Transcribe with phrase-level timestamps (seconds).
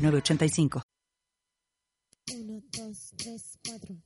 [0.00, 0.82] 985.
[2.32, 3.96] 1, 2, 3, 4.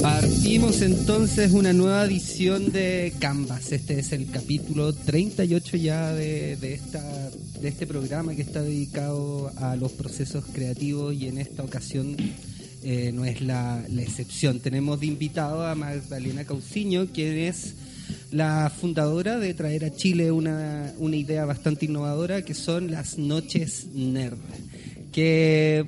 [0.00, 3.72] Partimos entonces una nueva edición de Canvas.
[3.72, 7.02] Este es el capítulo 38 ya de, de, esta,
[7.60, 12.16] de este programa que está dedicado a los procesos creativos y en esta ocasión
[12.82, 14.60] eh, no es la, excepción.
[14.60, 17.74] Tenemos de invitado a Magdalena Cauciño, quien es
[18.30, 23.86] la fundadora de traer a Chile una, una idea bastante innovadora que son las noches
[23.92, 24.38] nerd.
[25.12, 25.84] Que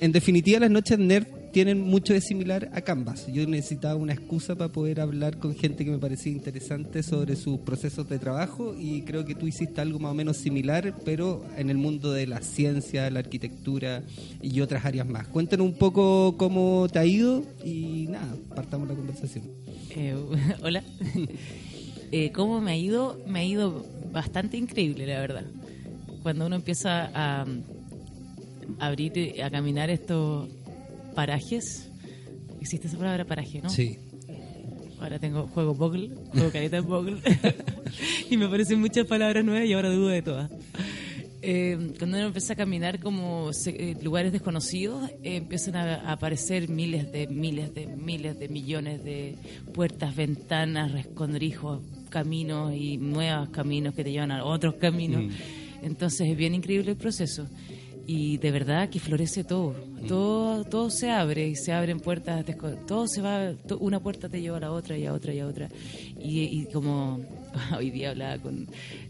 [0.00, 3.26] en definitiva las noches nerd tienen mucho de similar a Canvas.
[3.32, 7.58] Yo necesitaba una excusa para poder hablar con gente que me parecía interesante sobre sus
[7.60, 11.70] procesos de trabajo y creo que tú hiciste algo más o menos similar, pero en
[11.70, 14.02] el mundo de la ciencia, la arquitectura
[14.40, 15.26] y otras áreas más.
[15.28, 19.44] Cuéntanos un poco cómo te ha ido y nada, partamos la conversación.
[19.90, 20.14] Eh,
[20.62, 20.84] hola.
[22.12, 23.20] eh, ¿Cómo me ha ido?
[23.26, 25.44] Me ha ido bastante increíble, la verdad.
[26.22, 27.46] Cuando uno empieza a,
[28.78, 30.48] abrir, a caminar estos
[31.20, 31.90] parajes.
[32.62, 33.68] ¿Existe esa palabra paraje, no?
[33.68, 33.98] Sí.
[34.98, 37.20] Ahora tengo juego Bogle, juego careta en Bogle.
[38.30, 40.50] y me aparecen muchas palabras nuevas y ahora dudo de todas.
[41.42, 47.12] Eh, cuando uno empieza a caminar como eh, lugares desconocidos, eh, empiezan a, aparecer miles
[47.12, 49.36] de miles de miles de millones de
[49.74, 55.24] puertas, ventanas, rescondrijos, caminos y nuevos caminos que te llevan a otros caminos.
[55.24, 55.30] Mm.
[55.82, 57.46] Entonces es bien increíble el proceso
[58.12, 59.72] y de verdad que florece todo.
[60.08, 62.44] Todo todo se abre y se abren puertas,
[62.84, 65.46] todo se va, una puerta te lleva a la otra y a otra y a
[65.46, 65.68] otra.
[66.18, 67.20] Y, como
[67.78, 68.66] hoy día hablaba con,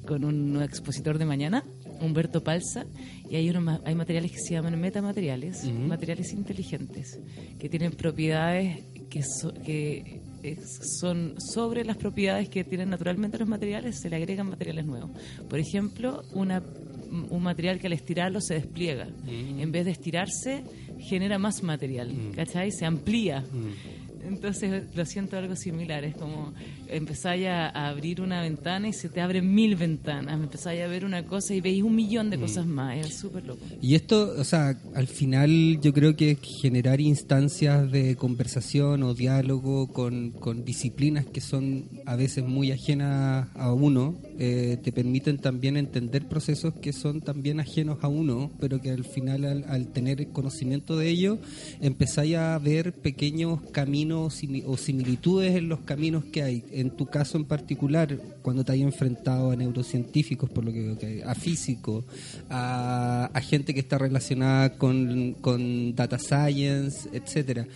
[0.06, 1.64] con, un expositor de mañana,
[2.02, 2.84] Humberto Palza,
[3.30, 7.18] y hay, unos, hay materiales que se llaman metamateriales, materiales inteligentes,
[7.58, 9.22] que tienen propiedades que,
[9.64, 10.58] que
[10.98, 15.10] son sobre las propiedades que tienen naturalmente los materiales, se le agregan materiales nuevos.
[15.48, 16.62] Por ejemplo, una
[17.10, 19.06] un material que al estirarlo se despliega.
[19.06, 19.60] Mm.
[19.60, 20.64] En vez de estirarse,
[20.98, 22.32] genera más material, mm.
[22.32, 22.70] ¿cachai?
[22.70, 23.40] Se amplía.
[23.40, 23.99] Mm.
[24.26, 26.52] Entonces lo siento algo similar, es como
[26.88, 31.24] empezáis a, abrir una ventana y se te abren mil ventanas, empezáis a ver una
[31.24, 33.64] cosa y veis un millón de cosas más, es súper loco.
[33.80, 39.88] Y esto, o sea, al final yo creo que generar instancias de conversación o diálogo
[39.88, 45.76] con, con disciplinas que son a veces muy ajenas a uno, eh, te permiten también
[45.76, 50.96] entender procesos que son también ajenos a uno, pero que al final al, tener conocimiento
[50.96, 51.38] de ello,
[51.80, 56.64] empezáis a ver pequeños caminos o similitudes en los caminos que hay.
[56.72, 60.98] En tu caso en particular, cuando te hay enfrentado a neurocientíficos, por lo que veo
[60.98, 62.04] que a físicos,
[62.48, 67.66] a, a gente que está relacionada con data science, etcétera.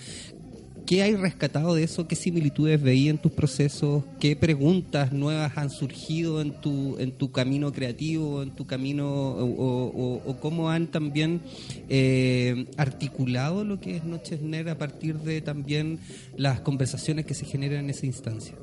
[0.86, 2.06] ¿Qué hay rescatado de eso?
[2.06, 4.04] ¿Qué similitudes veí en tus procesos?
[4.20, 10.36] ¿Qué preguntas nuevas han surgido en tu, en tu camino creativo, en tu camino, o,
[10.42, 11.40] cómo han también
[11.88, 16.00] eh, articulado lo que es Noches Nerd a partir de también
[16.36, 18.54] las conversaciones que se generan en esa instancia?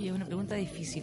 [0.00, 1.02] Es una pregunta difícil,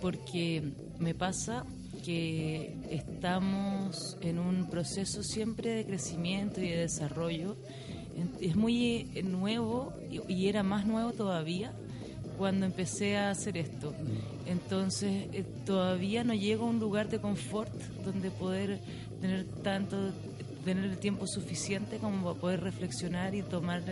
[0.00, 0.62] porque
[1.00, 1.64] me pasa
[2.04, 7.56] que estamos en un proceso siempre de crecimiento y de desarrollo
[8.40, 9.92] es muy eh, nuevo
[10.28, 11.72] y era más nuevo todavía
[12.38, 13.94] cuando empecé a hacer esto.
[14.46, 17.72] Entonces eh, todavía no llego a un lugar de confort
[18.04, 18.80] donde poder
[19.20, 20.12] tener tanto
[20.64, 23.82] tener el tiempo suficiente como para poder reflexionar y tomar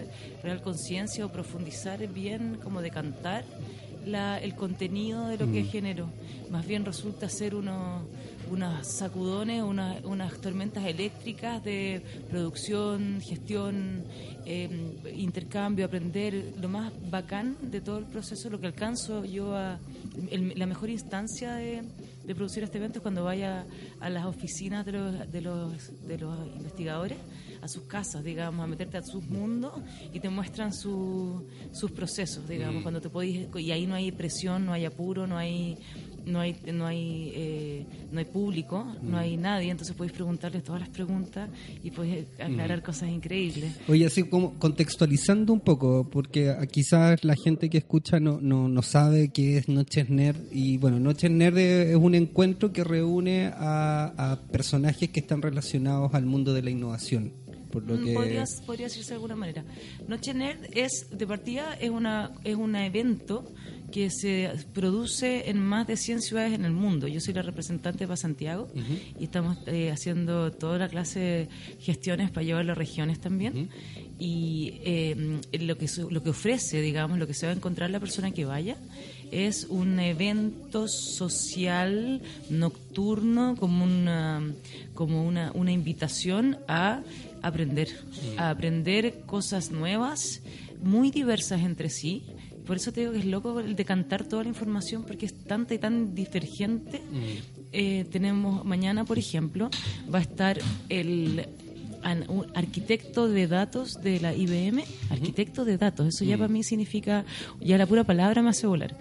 [0.42, 3.44] real conciencia o profundizar bien, como decantar
[4.06, 5.68] la, el contenido de lo que mm.
[5.68, 6.08] genero.
[6.50, 8.06] Más bien resulta ser uno
[8.52, 14.04] unas sacudones, unas tormentas eléctricas de producción, gestión,
[14.44, 16.54] em, intercambio, aprender.
[16.60, 19.78] Lo más bacán de todo el proceso, lo que alcanzo yo a.
[20.30, 21.82] la mejor instancia de,
[22.34, 23.64] producir este evento es cuando vaya
[24.00, 27.18] a las oficinas de los, de los, de los investigadores
[27.62, 29.72] a sus casas, digamos, a meterte a sus mundos
[30.12, 31.44] y te muestran sus
[31.94, 32.82] procesos, digamos, mm.
[32.82, 35.78] cuando te podéis, y ahí no hay presión, no hay apuro, no hay
[36.26, 40.80] no hay no hay eh, no hay público, no hay nadie, entonces podéis preguntarles todas
[40.80, 41.48] las preguntas
[41.82, 43.72] y podéis aclarar cosas increíbles.
[43.88, 48.82] Oye, así como contextualizando un poco, porque quizás la gente que escucha no, no, no
[48.82, 54.32] sabe qué es Noches Nerd y bueno, Noches Nerd es un encuentro que reúne a,
[54.32, 57.32] a personajes que están relacionados al mundo de la innovación.
[57.72, 58.12] Por lo Mm, que...
[58.14, 59.64] podría, podría decirse de alguna manera.
[60.06, 63.44] Noche Nerd es, de partida, es, una, es un evento
[63.90, 67.08] que se produce en más de 100 ciudades en el mundo.
[67.08, 68.68] Yo soy la representante para Santiago
[69.20, 71.48] y estamos eh, haciendo toda la clase de
[71.80, 73.68] gestiones para llevar las regiones también.
[74.18, 78.00] Y eh, lo, que, lo que ofrece, digamos, lo que se va a encontrar la
[78.00, 78.76] persona que vaya
[79.32, 82.20] es un evento social
[82.50, 84.42] nocturno como una
[84.94, 87.02] como una, una invitación a
[87.40, 87.88] aprender
[88.36, 90.42] a aprender cosas nuevas
[90.82, 92.24] muy diversas entre sí.
[92.66, 95.74] Por eso te digo que es loco el decantar toda la información porque es tanta
[95.74, 97.02] y tan divergente.
[97.72, 99.70] Eh, tenemos mañana por ejemplo
[100.12, 100.58] va a estar
[100.88, 101.46] el
[102.28, 107.24] un arquitecto de datos de la IBM, arquitecto de datos, eso ya para mí significa,
[107.60, 108.96] ya la pura palabra me hace volar.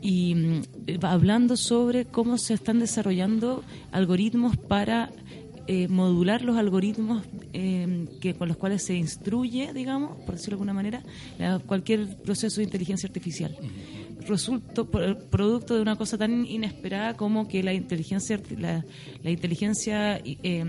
[0.00, 0.62] Y mm,
[1.04, 5.10] va hablando sobre cómo se están desarrollando algoritmos para
[5.66, 10.60] eh, modular los algoritmos eh, que con los cuales se instruye, digamos, por decirlo de
[10.62, 11.02] alguna manera,
[11.38, 13.54] la- cualquier proceso de inteligencia artificial.
[14.26, 18.84] Resultó por- producto de una cosa tan inesperada como que la inteligencia, la,
[19.22, 20.64] la inteligencia eh,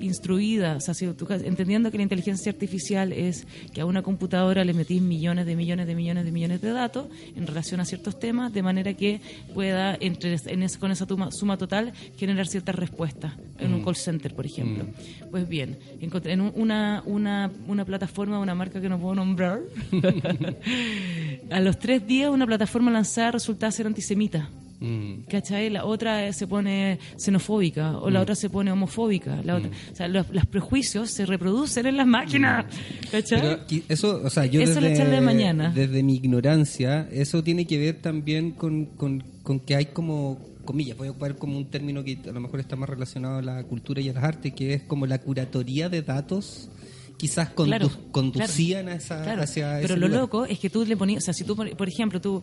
[0.00, 4.64] instruida, o sea, si tú- entendiendo que la inteligencia artificial es que a una computadora
[4.64, 7.06] le metís millones de millones de millones de millones de datos
[7.36, 9.20] en relación a ciertos temas, de manera que
[9.54, 13.96] pueda, entre, en esa- con esa tuma- suma total, generar ciertas respuestas en un call
[13.96, 14.86] center, por ejemplo.
[15.30, 19.60] Pues bien, encontré en un- una, una, una plataforma, una marca que no puedo nombrar,
[21.50, 24.48] a los tres días una plataforma lanzada resultaba ser antisemita.
[24.80, 25.24] Mm.
[25.28, 25.68] ¿Cachai?
[25.70, 29.40] La otra se pone xenofóbica o la otra se pone homofóbica.
[29.44, 32.64] La otra, o sea, los, los prejuicios se reproducen en las máquinas.
[33.10, 33.40] ¿Cachai?
[33.42, 35.70] Pero qui- eso, o sea, yo Eso desde, charla de mañana.
[35.74, 40.96] desde mi ignorancia, eso tiene que ver también con, con, con que hay como, comillas,
[40.96, 43.62] voy a ocupar como un término que a lo mejor está más relacionado a la
[43.64, 46.70] cultura y a las artes, que es como la curatoría de datos,
[47.18, 49.42] quizás condu- Claro, conducían claro, a esa, claro.
[49.42, 50.20] hacia Pero ese lo lugar.
[50.22, 52.42] loco es que tú le ponías, o sea, si tú, por ejemplo, tú,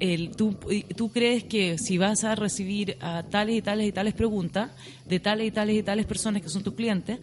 [0.00, 0.56] el, tú,
[0.96, 4.70] tú crees que si vas a recibir a tales y tales y tales preguntas
[5.06, 7.18] de tales y tales y tales personas que son tus clientes,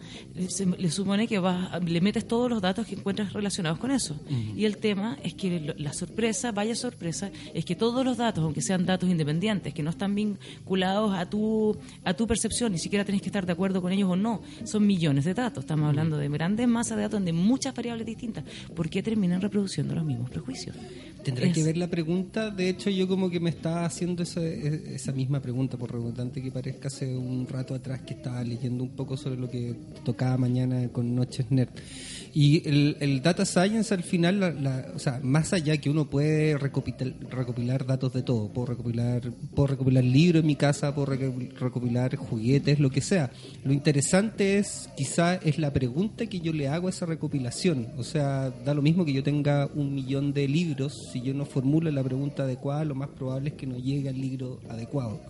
[0.48, 4.16] se- le supone que vas, le metes todos los datos que encuentras relacionados con eso.
[4.56, 8.62] Y el tema es que la sorpresa, vaya sorpresa, es que todos los datos, aunque
[8.62, 13.22] sean datos independientes, que no están vinculados a tu, a tu percepción, ni siquiera tenés
[13.22, 15.64] que estar de acuerdo con ellos o no, son millones de datos.
[15.64, 18.44] Estamos hablando de grandes masas de datos de muchas variables distintas.
[18.76, 20.76] ¿Por qué terminan reproduciendo los mismos prejuicios?
[21.28, 22.50] Tendrá que ver la pregunta.
[22.50, 26.50] De hecho, yo como que me estaba haciendo esa, esa misma pregunta, por redundante que
[26.50, 30.88] parezca, hace un rato atrás que estaba leyendo un poco sobre lo que tocaba mañana
[30.88, 31.70] con Noches Nerd.
[32.40, 36.08] Y el, el data science al final, la- la- o sea, más allá que uno
[36.08, 39.22] puede recopilar, recopilar datos de todo, puedo recopilar,
[39.56, 43.32] puedo recopilar libros en mi casa, puedo reco- recopilar juguetes, lo que sea.
[43.64, 47.88] Lo interesante es, quizá, es la pregunta que yo le hago a esa recopilación.
[47.96, 51.44] O sea, da lo mismo que yo tenga un millón de libros, si yo no
[51.44, 55.20] formulo la pregunta adecuada, lo más probable es que no llegue al libro adecuado.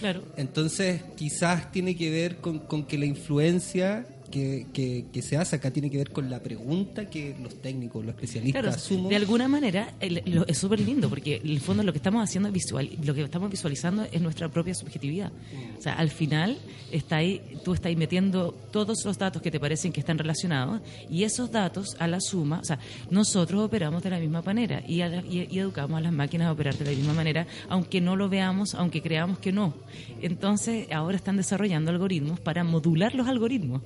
[0.00, 0.22] Claro.
[0.36, 5.54] Entonces, quizás tiene que ver con, con que la influencia que, que, que se hace
[5.56, 9.08] acá tiene que ver con la pregunta que los técnicos, los especialistas Claro, asumo.
[9.08, 12.24] de alguna manera el- lo- es súper lindo porque en el fondo lo que estamos
[12.24, 15.30] haciendo es visual, lo que estamos visualizando es nuestra propia subjetividad.
[15.78, 16.58] O sea, al final
[16.90, 20.80] está ahí, tú estás metiendo todos los datos que te parecen que están relacionados
[21.10, 22.78] y esos datos a la suma, o sea,
[23.10, 26.48] nosotros operamos de la misma manera y, a la- y- y educamos a las máquinas
[26.48, 29.74] a operar de la misma manera, aunque no lo veamos, aunque creamos que no.
[30.22, 33.82] Entonces, ahora están desarrollando algoritmos para modular los algoritmos.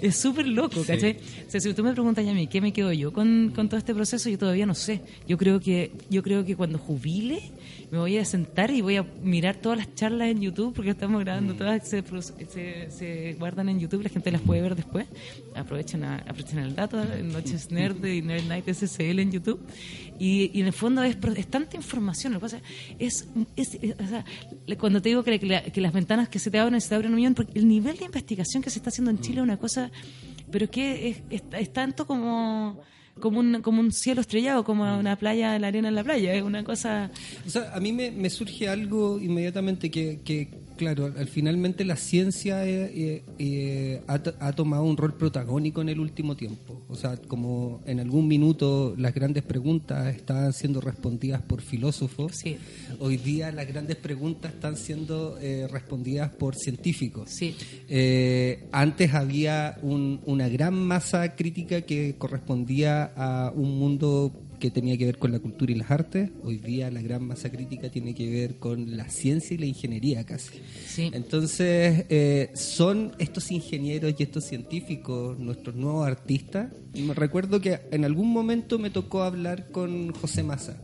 [0.08, 1.18] Es súper loco, ¿cachai?
[1.46, 3.78] O sea, si tú me preguntas a mí qué me quedo yo con, con todo
[3.78, 5.00] este proceso, yo todavía no sé.
[5.28, 7.40] Yo creo que yo creo que cuando jubile
[7.90, 11.20] me voy a sentar y voy a mirar todas las charlas en YouTube, porque estamos
[11.24, 12.04] grabando todas, se,
[12.48, 15.06] se, se guardan en YouTube, la gente las puede ver después.
[15.56, 19.60] Aprovechen, a- aprovechen el dato, Noches Nerd y Nerd Night SSL en YouTube.
[20.20, 22.60] Y, y en el fondo es, es tanta información, lo que pasa
[22.98, 23.26] es,
[23.56, 24.24] es, es- o sea,
[24.78, 27.10] cuando te digo que, la- que las ventanas que se te abren, se te abren
[27.10, 29.56] un millón, porque el nivel de investigación que se está haciendo en Chile es una
[29.56, 29.89] cosa,
[30.50, 32.80] pero es que es, es- es tanto como
[33.20, 36.42] como un, como un cielo estrellado, como una playa, la arena en la playa, es
[36.42, 37.10] una cosa...
[37.46, 40.48] O sea, a mí me, me surge algo inmediatamente que, que
[40.80, 46.00] Claro, al finalmente la ciencia eh, eh, eh, ha, tomado un rol protagónico en el
[46.00, 46.80] último tiempo.
[46.88, 52.56] O sea, como en algún minuto las grandes preguntas estaban siendo respondidas por filósofos, Sí.
[52.98, 57.28] hoy día las grandes preguntas están siendo eh, respondidas por científicos.
[57.28, 57.54] Sí.
[58.72, 65.06] Antes había un- una gran masa crítica que correspondía a un mundo que tenía que
[65.06, 66.30] ver con la cultura y las artes.
[66.44, 70.24] Hoy día la gran masa crítica tiene que ver con la ciencia y la ingeniería
[70.24, 70.58] casi.
[70.86, 71.10] Sí.
[71.12, 76.70] Entonces, eh, son estos ingenieros y estos científicos nuestros nuevos artistas.
[76.94, 80.76] Me recuerdo que en algún momento me tocó hablar con José Massa.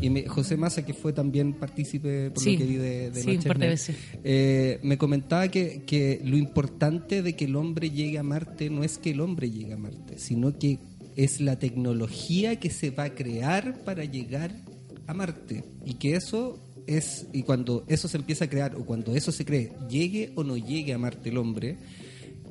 [0.00, 2.52] Y me- José Massa, que fue también partícipe, por Sí.
[2.52, 3.96] lo que vi de, de Sí, Nerd, veces.
[4.24, 8.84] eh, me comentaba que, que lo importante de que el hombre llegue a Marte no
[8.84, 10.78] es que el hombre llegue a Marte, sino que
[11.16, 14.52] es la tecnología que se va a crear para llegar
[15.06, 15.64] a Marte.
[15.84, 19.44] Y que eso es, y cuando eso se empieza a crear, o cuando eso se
[19.44, 21.78] cree, llegue o no llegue a Marte el hombre,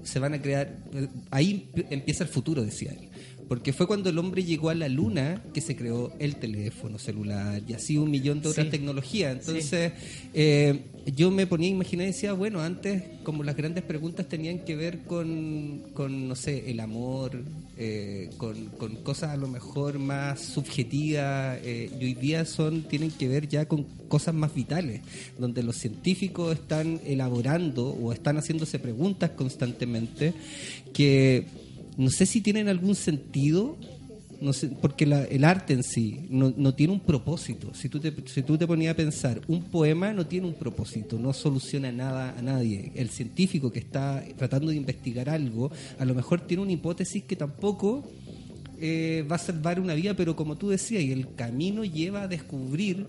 [0.03, 3.10] se van a crear, eh, ahí empieza el futuro, decía él.
[3.51, 7.62] Porque fue cuando el hombre llegó a la luna que se creó el teléfono celular
[7.67, 8.72] y así un millón de otras Sí.
[8.72, 9.39] tecnologías.
[9.39, 9.91] Entonces,
[10.34, 10.79] eh,
[11.17, 14.77] yo me ponía a imaginar y decía, bueno, antes como las grandes preguntas tenían que
[14.77, 17.43] ver con, con no sé, el amor,
[17.77, 23.12] eh, con, con cosas a lo mejor más subjetivas, eh, y hoy día son tienen
[23.12, 25.01] que ver ya con cosas más vitales,
[25.38, 30.34] donde los científicos están elaborando o están haciéndose preguntas constantemente
[30.93, 31.48] que
[31.98, 33.78] no sé si tienen algún sentido
[34.42, 37.76] no sé, porque la- el arte en sí no, no tiene un propósito.
[37.76, 41.20] Si tú, te, si tú te ponías a pensar, un poema no tiene un propósito,
[41.20, 42.92] no soluciona nada a nadie.
[42.96, 47.36] El científico que está tratando de investigar algo, a lo mejor tiene una hipótesis que
[47.36, 48.04] tampoco
[48.80, 52.28] eh, va a salvar una vida, pero como tú decías, y el camino lleva a
[52.28, 53.06] descubrir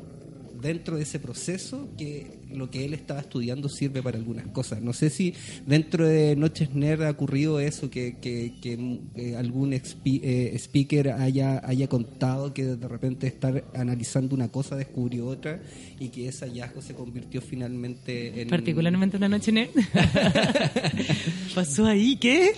[0.62, 4.80] dentro de ese proceso que lo que él estaba estudiando sirve para algunas cosas.
[4.80, 5.34] No sé si
[5.66, 11.60] dentro de Noches Nerd ha ocurrido eso, que, que, que, eh, algún eh, speaker haya,
[11.66, 15.60] haya contado que de repente estar analizando una cosa descubrió otra
[15.98, 18.48] y que ese hallazgo se convirtió finalmente en...
[18.48, 19.70] Particularmente una noche nerd.
[21.54, 22.52] ¿Pasó ahí qué?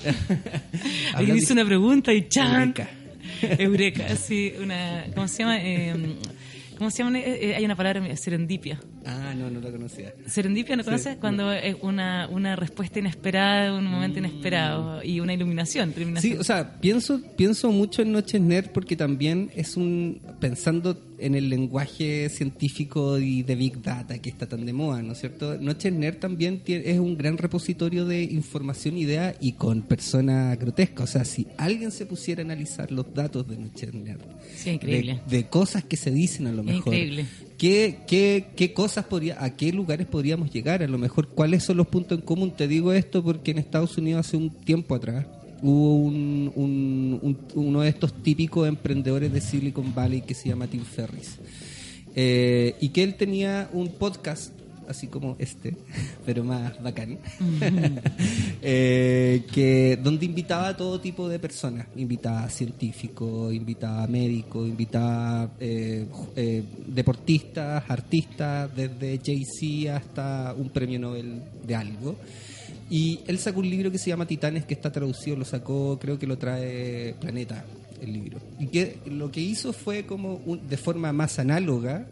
[1.15, 2.75] Alguien hizo una pregunta y ¡chan!
[2.75, 2.91] Eureka.
[3.59, 5.07] Eureka, sí, una...
[5.15, 5.59] ¿Cómo se llama?
[5.63, 5.95] Eh,
[6.79, 7.19] ¿Cómo se llama?
[7.19, 8.81] Eh, eh, hay una palabra, serendipia.
[9.07, 10.15] Ah, no, no la conocía.
[10.27, 11.17] ¿Serendipia no Sí, conoces?
[11.19, 15.93] Cuando es una, una respuesta inesperada, un momento inesperado y una iluminación.
[16.21, 20.21] Sí, o sea, pienso, pienso mucho en Noches Nerd porque también es un.
[20.41, 25.13] pensando en el lenguaje científico y de Big Data que está tan de moda, ¿no
[25.13, 25.57] es cierto?
[25.59, 31.05] Noches Nerd también tiene- es un gran repositorio de información, idea y con personas grotescas.
[31.11, 34.21] O sea, si alguien se pusiera a analizar los datos de Noches Nerd,
[34.57, 35.21] Sí, increíble.
[35.29, 36.95] de, de cosas que se dicen a lo mejor.
[36.95, 37.27] increíble.
[37.59, 40.83] ¿Qué, qué, qué cosas podría, a qué lugares podríamos llegar?
[40.83, 42.51] A lo mejor, ¿cuáles son los puntos en común?
[42.57, 45.27] Te digo esto porque en Estados Unidos hace un tiempo atrás
[45.63, 50.67] hubo un, un- un- uno de estos típicos emprendedores de Silicon Valley que se llama
[50.67, 51.39] Tim Ferris.
[52.17, 54.53] Eh, y que él tenía un podcast,
[54.89, 55.77] así como este,
[56.27, 57.19] pero más bacán,
[58.63, 61.87] eh, que donde invitaba a todo tipo de personas.
[61.97, 70.69] Invitaba a científicos, invitaba a médicos, invitaba eh, eh, deportistas, artistas, desde Jay-Z hasta un
[70.71, 72.17] premio Nobel de algo.
[72.91, 76.19] Y él sacó un libro que se llama Titanes, que está traducido, lo sacó, creo
[76.19, 77.65] que lo trae Planeta,
[78.01, 78.39] el libro.
[78.59, 82.07] Y que lo que hizo fue como un- de forma más análoga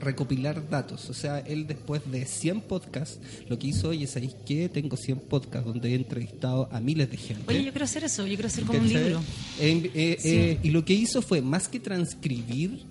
[0.00, 1.08] recopilar datos.
[1.10, 4.68] O sea, él después de 100 podcasts, lo que hizo, oye, ¿sabéis qué?
[4.68, 7.44] Tengo 100 podcasts donde he entrevistado a miles de gente.
[7.48, 9.20] Oye, yo quiero hacer eso, yo quiero hacer como un libro.
[9.60, 10.28] Eh, eh, Sí.
[10.28, 12.82] eh, y lo que hizo fue, más que transcribir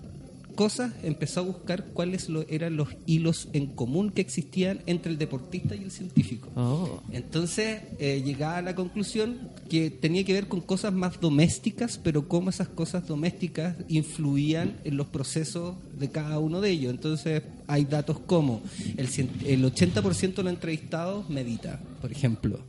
[0.60, 5.18] cosas, empezó a buscar cuáles lo- eran los hilos en común que existían entre el
[5.18, 6.50] deportista y el científico.
[6.58, 7.00] Oh.
[7.14, 9.38] Entonces eh, llegaba a la conclusión
[9.70, 14.98] que tenía que ver con cosas más domésticas, pero cómo esas cosas domésticas influían en
[14.98, 16.92] los procesos de cada uno de ellos.
[16.94, 18.62] Entonces hay datos como
[18.98, 22.60] el, cien- el 80% de los entrevistados medita, por ejemplo.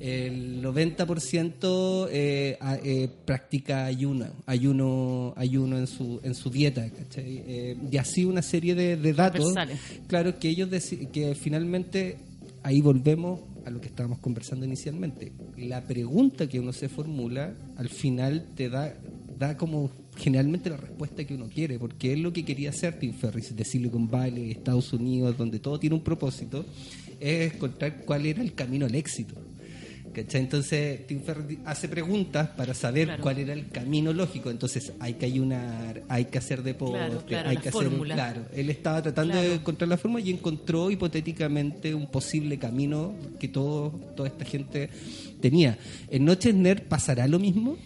[0.00, 7.42] El 90% eh, a- eh, practica ayuno, ayuno, ayuno en su, en su dieta, ¿cachai?
[7.46, 9.52] Eh, y así una serie de, de datos.
[10.06, 10.68] Claro, que ellos
[11.12, 12.16] que finalmente
[12.62, 15.32] ahí volvemos a lo que estábamos conversando inicialmente.
[15.56, 18.94] La pregunta que uno se formula al final te da
[19.38, 23.14] da como generalmente la respuesta que uno quiere, porque es lo que quería hacer Tim
[23.14, 26.66] Ferriss de Silicon Valley, Estados Unidos, donde todo tiene un propósito,
[27.20, 29.34] es encontrar cuál era el camino al éxito.
[30.12, 30.40] ¿cachai?
[30.40, 33.22] Entonces Tim Ferriss hace preguntas para saber Claro.
[33.22, 34.50] cuál era el camino lógico.
[34.50, 38.14] Entonces hay que ayunar, hay que hacer deporte, Claro, claro, hay que fórmula.
[38.14, 38.34] hacer...
[38.42, 43.46] Claro, él estaba tratando de encontrar la forma y encontró hipotéticamente un posible camino que
[43.48, 44.88] todo, toda esta gente
[45.40, 45.78] tenía.
[46.10, 47.76] ¿En Noches Nerd pasará lo mismo?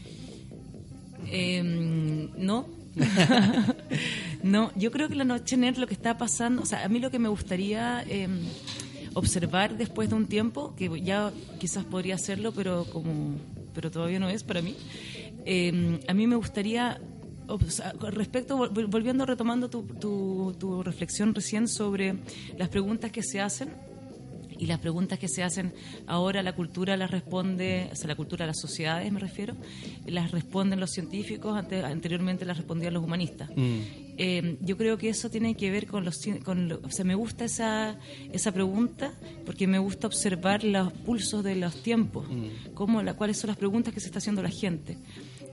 [1.35, 2.67] Eh, no.
[4.43, 6.99] no, yo creo que la noche nerd lo que está pasando, o sea, a mí
[6.99, 8.29] lo que me gustaría eh,
[9.15, 13.37] observar después de un tiempo, que ya quizás podría hacerlo, pero como
[13.75, 14.77] pero todavía no es para mí,
[15.47, 17.01] eh, a mí me gustaría
[18.11, 22.17] respecto, vol- volviendo, retomando tu, tu, tu reflexión recién sobre
[22.59, 23.71] las preguntas que se hacen,
[24.63, 25.73] y las preguntas que se hacen
[26.07, 29.55] ahora la cultura las responde, o sea, la cultura de las sociedades me refiero,
[30.07, 33.51] las responden los científicos, ante- anteriormente las respondían los humanistas.
[34.19, 36.21] Eh, yo creo que eso tiene que ver con los...
[36.45, 37.99] Con lo- o sea, me gusta esa,
[38.33, 39.13] esa pregunta
[39.45, 42.27] porque me gusta observar los pulsos de los tiempos,
[42.75, 44.97] cómo la, cuáles son las preguntas que se está haciendo la gente.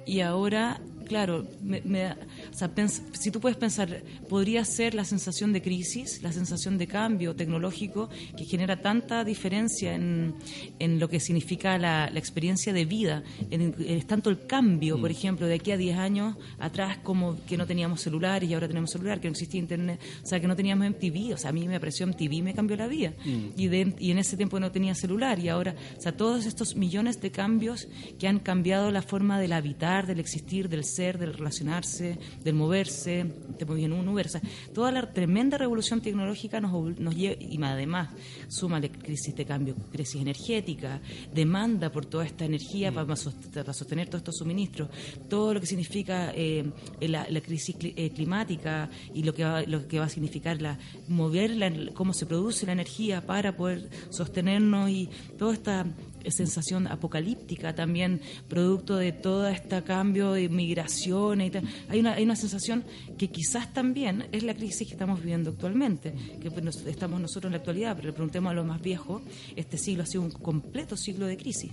[0.06, 2.16] Y ahora, claro, me- me o
[2.54, 6.88] sea, pens- si tú puedes pensar, podría ser la sensación de crisis, la sensación de
[6.88, 10.36] cambio tecnológico que genera tanta diferencia en,
[10.80, 13.24] en lo que significa la, la experiencia de vida.
[13.50, 17.58] En- es tanto el cambio, por ejemplo, de aquí a 10 años atrás, como que
[17.58, 20.56] no teníamos celulares y ahora tenemos celular, que no existía internet, o sea, que no
[20.56, 23.14] teníamos MTV, o sea, a mí me apareció MTV y me cambió la vida.
[23.58, 26.76] Y, de- y en ese tiempo no tenía celular y ahora, o sea, todos estos
[26.76, 27.88] millones de cambios
[28.20, 33.26] que han cambiado la forma del habitar, del existir, del ser, del relacionarse, del moverse,
[33.58, 34.42] te muy bien un Uber, o sea,
[34.74, 38.10] toda la tremenda revolución tecnológica nos, nos lleva, y además,
[38.48, 41.00] súmale crisis de cambio, crisis energética,
[41.34, 44.90] demanda por toda esta energía para, sost- para sostener todos estos suministros,
[45.30, 46.70] todo lo que significa eh,
[47.02, 50.62] la, la crisis cli- eh, climática y lo que va, lo que va a significar
[50.62, 50.78] la
[51.08, 55.86] mover la- cómo se produce la energía para poder sostenernos y toda esta
[56.28, 61.64] sensación apocalíptica también producto de todo este cambio de migración y tal.
[61.90, 62.84] hay una hay una sensación
[63.20, 67.50] que quizás también es la crisis que estamos viviendo actualmente que pues, nos- estamos nosotros
[67.50, 69.22] en la actualidad pero le preguntemos a los más viejos
[69.56, 71.72] este siglo ha sido un completo siglo de crisis.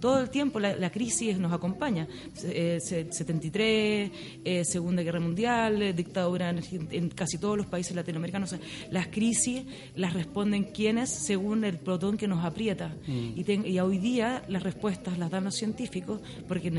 [0.00, 2.06] Todo el tiempo la, la crisis nos acompaña.
[2.44, 4.10] Eh, se- 73
[4.44, 6.60] eh, segunda guerra mundial eh, dictadura en,
[6.90, 8.52] en casi todos los países latinoamericanos.
[8.52, 9.62] O sea, las crisis
[9.94, 12.94] las responden quienes según el protón que nos aprieta.
[13.06, 16.70] Y, ten- y hoy día las respuestas las dan los científicos porque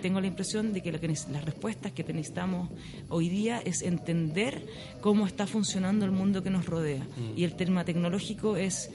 [0.00, 2.70] tengo la impresión de que, que las respuestas que necesitamos
[3.08, 4.66] hoy día es entender
[5.00, 7.06] cómo está funcionando el mundo que nos rodea.
[7.36, 8.90] Y el tema tecnológico es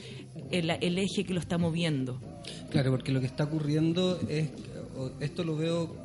[0.52, 2.20] el, el eje que lo está moviendo.
[2.70, 4.50] Claro, porque lo que está ocurriendo es,
[5.20, 5.96] esto lo veo,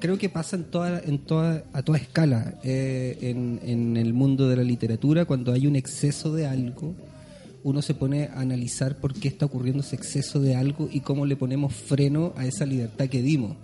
[0.00, 4.48] creo que pasa en toda, en toda, a toda escala eh, en, en el mundo
[4.48, 6.94] de la literatura, cuando hay un exceso de algo,
[7.62, 11.26] uno se pone a analizar por qué está ocurriendo ese exceso de algo y cómo
[11.26, 13.56] le ponemos freno a esa libertad que dimos.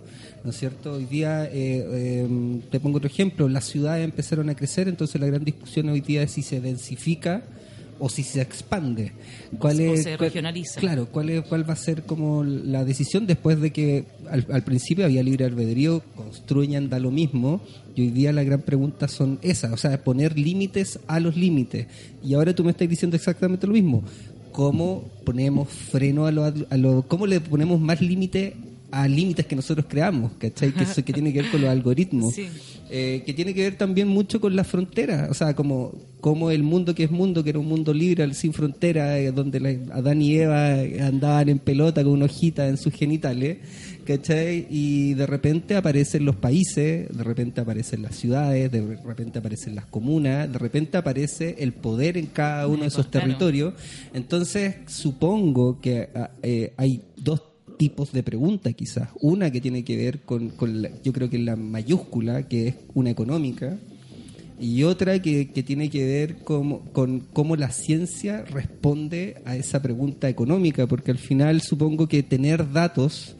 [0.43, 0.93] ¿No es cierto?
[0.93, 5.27] Hoy día, eh, eh, te pongo otro ejemplo, las ciudades empezaron a crecer, entonces la
[5.27, 7.43] gran discusión hoy día es si se densifica
[7.99, 9.11] o si se expande.
[9.59, 10.79] ¿Cuál O es, se cuál- regionaliza.
[10.79, 14.63] Claro, ¿cuál, es, ¿cuál va a ser como la decisión después de que al, al
[14.63, 17.61] principio había libre albedrío, construyan, da lo mismo,
[17.95, 21.87] y hoy día la gran pregunta son esas, o sea, poner límites a los límites.
[22.23, 24.03] Y ahora tú me estás diciendo exactamente lo mismo.
[24.51, 28.55] ¿Cómo ponemos freno a lo, a lo cómo le ponemos más límite
[28.91, 30.71] a límites que nosotros creamos, ¿cachai?
[30.71, 32.33] Que, eso, que tiene que ver con los algoritmos.
[32.35, 32.47] Sí.
[32.89, 36.63] Eh, que tiene que ver también mucho con las fronteras, o sea, como, como el
[36.63, 40.21] mundo que es mundo, que era un mundo libre, sin frontera, eh, donde la- Adán
[40.21, 43.57] y Eva andaban en pelota con una hojita en sus genitales,
[44.05, 44.67] ¿cachai?
[44.69, 49.85] Y de repente aparecen los países, de repente aparecen las ciudades, de repente aparecen las
[49.85, 53.73] comunas, de repente aparece el poder en cada uno de esos territorios.
[54.13, 57.01] Entonces, supongo que ah, eh, hay
[57.77, 59.09] tipos de preguntas quizás.
[59.21, 62.75] Una que tiene que ver con, con la- yo creo que la mayúscula, que es
[62.93, 63.77] una económica,
[64.59, 69.81] y otra que, que tiene que ver como- con cómo la ciencia responde a esa
[69.81, 73.35] pregunta económica, porque al final supongo que tener datos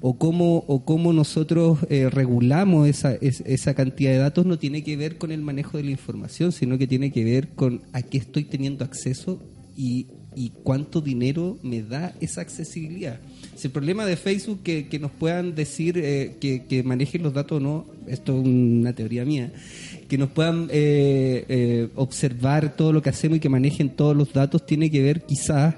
[0.00, 4.82] o cómo, o cómo nosotros eh, regulamos esa, es- esa cantidad de datos no tiene
[4.84, 8.02] que ver con el manejo de la información, sino que tiene que ver con a
[8.02, 9.40] qué estoy teniendo acceso
[9.76, 13.20] y, y cuánto dinero me da esa accesibilidad.
[13.56, 17.34] Si el problema de Facebook que, que nos puedan decir eh, que, que manejen los
[17.34, 19.52] datos o no, esto es una teoría mía,
[20.08, 24.32] que nos puedan eh, eh, observar todo lo que hacemos y que manejen todos los
[24.32, 25.74] datos, tiene que ver quizás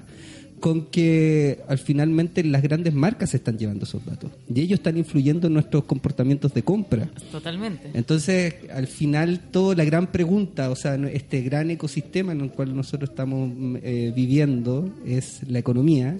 [0.64, 4.96] con que al finalmente las grandes marcas se están llevando esos datos y ellos están
[4.96, 7.06] influyendo en nuestros comportamientos de compra.
[7.30, 12.50] totalmente Entonces, al final, toda la gran pregunta, o sea, este gran ecosistema en el
[12.50, 16.16] cual nosotros estamos mm, eh, viviendo es la economía.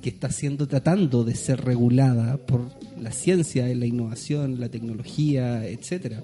[0.00, 2.60] que está siendo tratando de ser regulada por
[3.00, 6.20] la ciencia, la innovación, la tecnología, etcétera.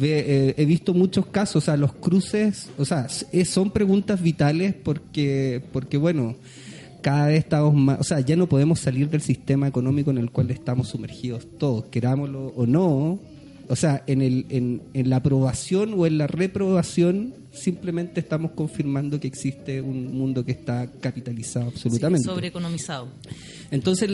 [0.00, 5.60] Eh, he visto muchos casos, o sea, los cruces, o sea, son preguntas vitales porque,
[5.72, 6.36] porque bueno,
[7.06, 10.32] cada vez estamos más, o sea, ya no podemos salir del sistema económico en el
[10.32, 13.20] cual estamos sumergidos todos, querámoslo o no,
[13.68, 19.18] o sea, en, el, en, en, la aprobación o en la reprobación, simplemente estamos confirmando
[19.18, 22.22] que existe un mundo que está capitalizado absolutamente.
[22.22, 23.08] Sí, sobreeconomizado.
[23.70, 24.10] Entonces,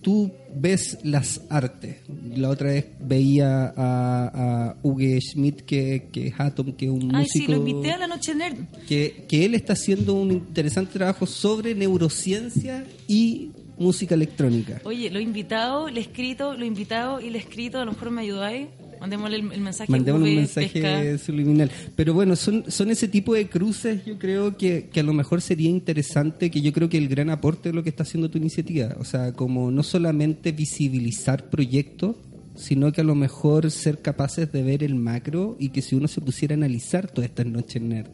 [0.00, 1.96] tú ves las artes.
[2.34, 7.14] La otra vez veía a, a Uwe Schmidt, que, que es Atom, que es un
[7.14, 7.46] Ay, músico.
[7.46, 8.56] sí, lo invité a la noche nerd.
[8.88, 14.80] Que, que él está haciendo un interesante trabajo sobre neurociencia y música electrónica.
[14.84, 18.10] Oye, lo he invitado, he escrito, lo he invitado y he escrito, a lo mejor
[18.10, 18.68] me ayudáis.
[19.00, 19.90] Mandémosle el, el mensaje.
[19.90, 21.18] Mandémosle un mensaje pesca.
[21.18, 21.70] subliminal.
[21.94, 25.40] Pero bueno, son, son ese tipo de cruces, yo creo que, que a lo mejor
[25.40, 28.38] sería interesante, que yo creo que el gran aporte de lo que está haciendo tu
[28.38, 32.16] iniciativa, o sea, como no solamente visibilizar proyectos,
[32.56, 36.08] sino que a lo mejor ser capaces de ver el macro y que si uno
[36.08, 38.08] se pusiera a analizar todas estas noches nerd,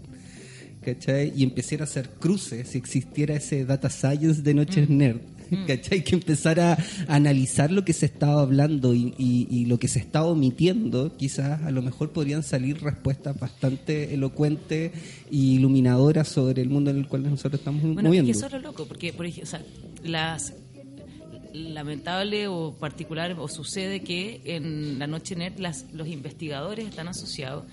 [0.85, 1.33] ¿cachai?
[1.37, 5.21] Y empezara a hacer cruces, si existiera ese data science de noches nerd,
[5.67, 6.03] ¿cachai?
[6.05, 9.99] Que empezara a analizar lo que se estaba hablando y, y- y lo que se
[9.99, 14.93] estaba omitiendo, quizás a lo mejor podrían salir respuestas bastante elocuentes
[15.31, 18.27] y iluminadoras sobre el mundo en el cual nosotros estamos Bueno, es moviendo.
[18.27, 19.63] que eso es lo loco, porque, por ejemplo, o sea,
[20.05, 20.55] las
[21.53, 27.65] lamentable o particular o sucede que en la noche net las, los investigadores están asociados.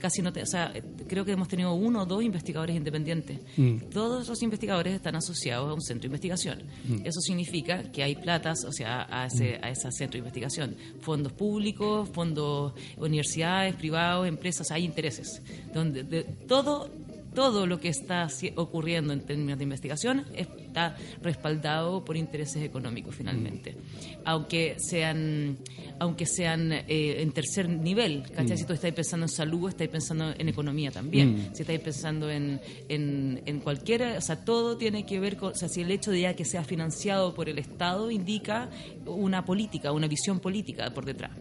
[0.00, 0.72] Casi no te- o sea
[1.08, 3.38] creo que hemos tenido uno o dos investigadores independientes.
[3.56, 3.76] Mm.
[3.92, 6.58] todos los investigadores están asociados a un centro de investigación.
[6.88, 7.06] Mm.
[7.06, 10.76] eso significa que hay platas o sea a ese a ese centro de investigación.
[11.00, 15.40] Fondos públicos fondos universidades privados empresas hay intereses.
[15.72, 16.90] Donde de, todo
[17.36, 23.76] todo lo que está ocurriendo en términos de investigación está respaldado por intereses económicos finalmente.
[24.24, 25.58] Aunque sean
[25.98, 28.56] aunque sean eh, en tercer nivel ¿cachai?
[28.56, 31.50] si tú estás pensando en salud estás pensando en economía también.
[31.52, 35.54] Si estás pensando en, en, en cualquiera o sea todo tiene que ver con o
[35.54, 38.70] sea si el hecho de ya que sea financiado por el Estado indica
[39.04, 41.32] una política una visión política por detrás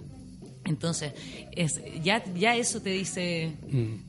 [0.66, 1.14] entonces,
[1.52, 3.54] es, ya, ya eso te dice,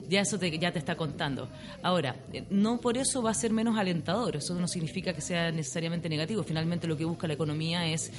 [0.09, 1.51] ya eso te, ya te está contando.
[1.83, 5.53] Ahora, eh, no por eso va a ser menos alentador, eso no significa que sea
[5.53, 6.43] necesariamente negativo.
[6.43, 8.11] Finalmente lo que busca la economía es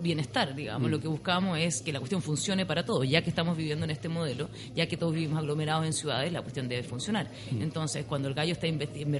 [0.00, 0.90] bienestar, digamos.
[0.90, 3.08] Lo que buscamos es que la cuestión funcione para todos.
[3.08, 6.42] Ya que estamos viviendo en este modelo, ya que todos vivimos aglomerados en ciudades, la
[6.42, 7.30] cuestión debe funcionar.
[7.60, 8.66] Entonces, cuando el gallo está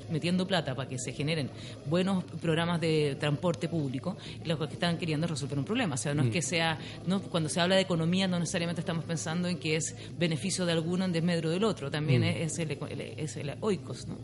[0.08, 1.50] metiendo plata para que se generen
[1.86, 5.94] buenos programas de transporte público, lo que están queriendo es resolver un problema.
[5.94, 9.04] O sea, no es que sea, no, cuando se habla de economía, no necesariamente estamos
[9.04, 11.90] pensando en que es beneficio de alguno en desmedro del otro.
[11.90, 12.78] También es, es el-
[13.16, 14.16] es el oikos, ¿no?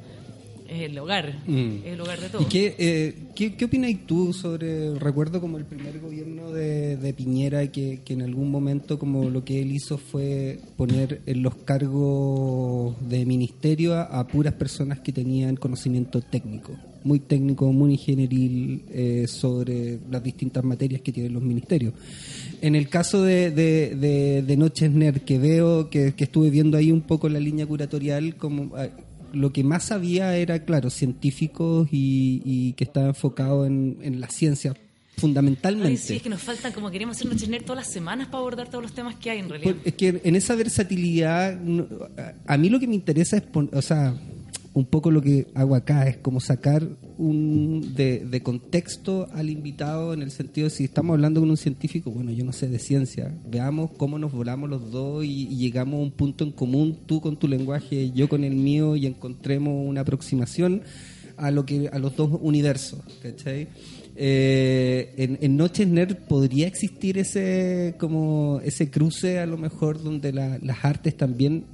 [0.68, 1.76] Es el hogar, Mm.
[1.84, 2.46] es el hogar de ¿Y todos.
[2.46, 7.66] qué, eh, qué, qué opinas tú sobre, recuerdo como el primer gobierno de, de Piñera,
[7.70, 12.96] que, que en algún momento como lo que él hizo fue poner en los cargos
[13.08, 16.72] de ministerio a, a puras personas que tenían conocimiento técnico,
[17.04, 21.92] muy técnico, muy ingenieril eh, sobre las distintas materias que tienen los ministerios.
[22.62, 26.78] En el caso de, de, de- de Noches Nerd, que veo, que, que estuve viendo
[26.78, 28.88] ahí un poco la línea curatorial, como ah,
[29.34, 34.28] lo que más había era, claro, científicos y, y que estaba enfocado en, en la
[34.28, 34.74] ciencia,
[35.16, 35.88] fundamentalmente.
[35.88, 38.68] Ay, sí, es que nos faltan, como queremos hacer nerd todas las semanas para abordar
[38.68, 39.74] todos los temas que hay en realidad.
[39.74, 41.58] Pues, es que en esa versatilidad,
[42.46, 44.14] a, mí lo que me interesa es, o sea,
[44.74, 50.12] un poco lo que hago acá es como sacar un de, de contexto al invitado
[50.12, 52.78] en el sentido de si estamos hablando con un científico, bueno, yo no sé de
[52.80, 57.20] ciencia, veamos cómo nos volamos los dos y, llegamos a un punto en común, tú
[57.20, 60.82] con tu lenguaje, yo con el mío y encontremos una aproximación
[61.36, 63.68] a lo que a los dos universos, ¿cachai?
[64.16, 70.32] Eh, en, en Noches Nerd podría existir ese como ese cruce a lo mejor donde
[70.32, 71.64] la- las artes también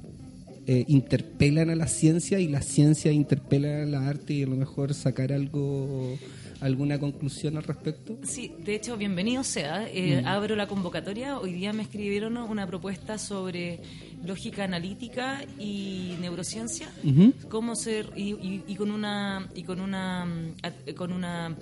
[0.67, 4.55] eh, interpelan a la ciencia y la ciencia interpela a la arte y a lo
[4.55, 6.17] mejor sacar algo
[6.61, 8.19] alguna conclusión al respecto.
[8.21, 9.87] Sí, de hecho, bienvenido sea.
[9.89, 11.39] Eh, Abro la convocatoria.
[11.39, 13.79] Hoy día me escribieron una propuesta sobre
[14.23, 16.87] lógica analítica y neurociencia.
[17.03, 17.33] Ujú.
[17.49, 21.57] Cómo ser y, y- y con una y con una mm, at- con una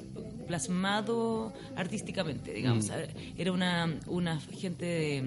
[0.50, 2.92] plasmado artísticamente, digamos.
[3.38, 5.24] Era una una gente de,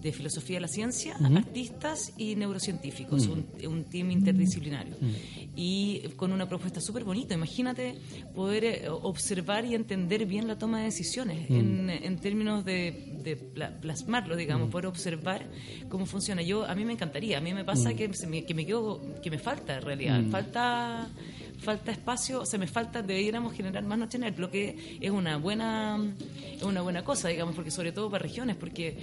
[0.00, 4.94] de filosofía de la ciencia, artistas y neurocientíficos, un, un, team interdisciplinario.
[5.54, 7.34] Y con una propuesta súper bonita.
[7.34, 7.96] Imagínate
[8.34, 13.36] poder eh, observar y entender bien la toma de decisiones en, en, términos de, de,
[13.36, 15.46] plasmarlo, digamos, poder observar
[15.88, 16.42] cómo funciona.
[16.42, 19.30] Yo A mí me encantaría, a mí me pasa que, me, que me quedo, que
[19.30, 21.08] me falta en realidad, falta
[21.58, 25.36] falta espacio, o sea, me falta, deberíamos generar más noches en lo que es una
[25.38, 25.98] buena
[26.54, 28.96] es una buena cosa, digamos, porque sobre todo para regiones, porque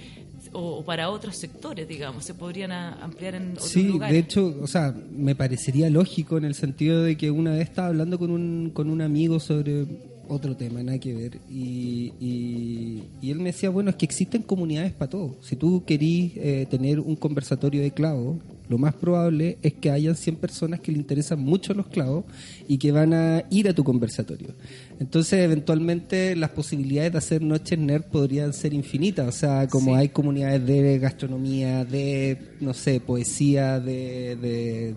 [0.54, 4.94] o, para otros sectores, digamos, se podrían ampliar en otros sí, de hecho, o sea,
[5.10, 8.88] me parecería lógico en el sentido de que una vez estaba hablando con un, con
[8.88, 9.86] un amigo sobre
[10.28, 11.38] otro tema, nada que ver.
[11.50, 15.36] Y, y, él me decía, bueno, es que existen comunidades para todo.
[15.40, 18.36] Si tú querís eh, tener un conversatorio de clavos,
[18.68, 22.24] lo más probable es que hayan 100 personas que le interesan mucho los clavos
[22.66, 24.54] y que van a ir a tu conversatorio.
[24.98, 29.28] Entonces, eventualmente, las posibilidades de hacer noches nerd podrían ser infinitas.
[29.28, 34.94] O sea, como hay comunidades de gastronomía, de, no sé, poesía, de de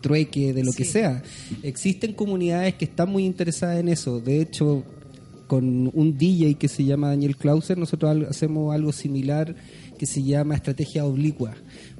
[0.00, 1.22] trueque, de lo que sea.
[1.62, 4.20] Existen comunidades que están muy interesadas en eso.
[4.20, 4.84] De hecho,
[5.46, 9.54] con un DJ que se llama Daniel Clauser, nosotros hacemos algo similar
[9.98, 11.54] que se llama estrategia oblicua,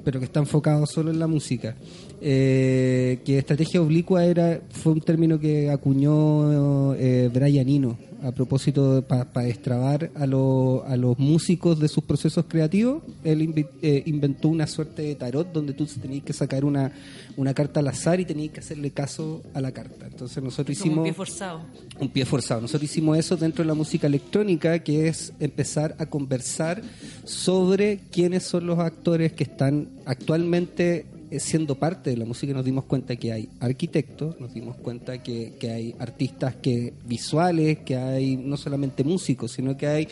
[0.04, 1.76] pero que está enfocado solo en la música.
[2.20, 9.04] Eh, que estrategia oblicua era fue un término que acuñó eh, Brian Eno a propósito
[9.06, 13.02] para pa destrabar a, a los músicos de sus procesos creativos.
[13.22, 16.90] Él eh, inventó una suerte de tarot donde tú tenías que sacar una,
[17.36, 20.06] una carta al azar y tenías que hacerle caso a la carta.
[20.06, 20.98] Entonces nosotros hicimos...
[20.98, 21.60] Un pie forzado.
[22.00, 22.60] Un pie forzado.
[22.62, 26.82] Nosotros hicimos eso dentro de la música electrónica, que es empezar a conversar
[27.24, 31.06] sobre quiénes son los actores que están actualmente
[31.40, 35.54] siendo parte de la música nos dimos cuenta que hay arquitectos, nos dimos cuenta que,
[35.58, 40.08] que hay artistas que visuales, que hay no solamente músicos, sino que hay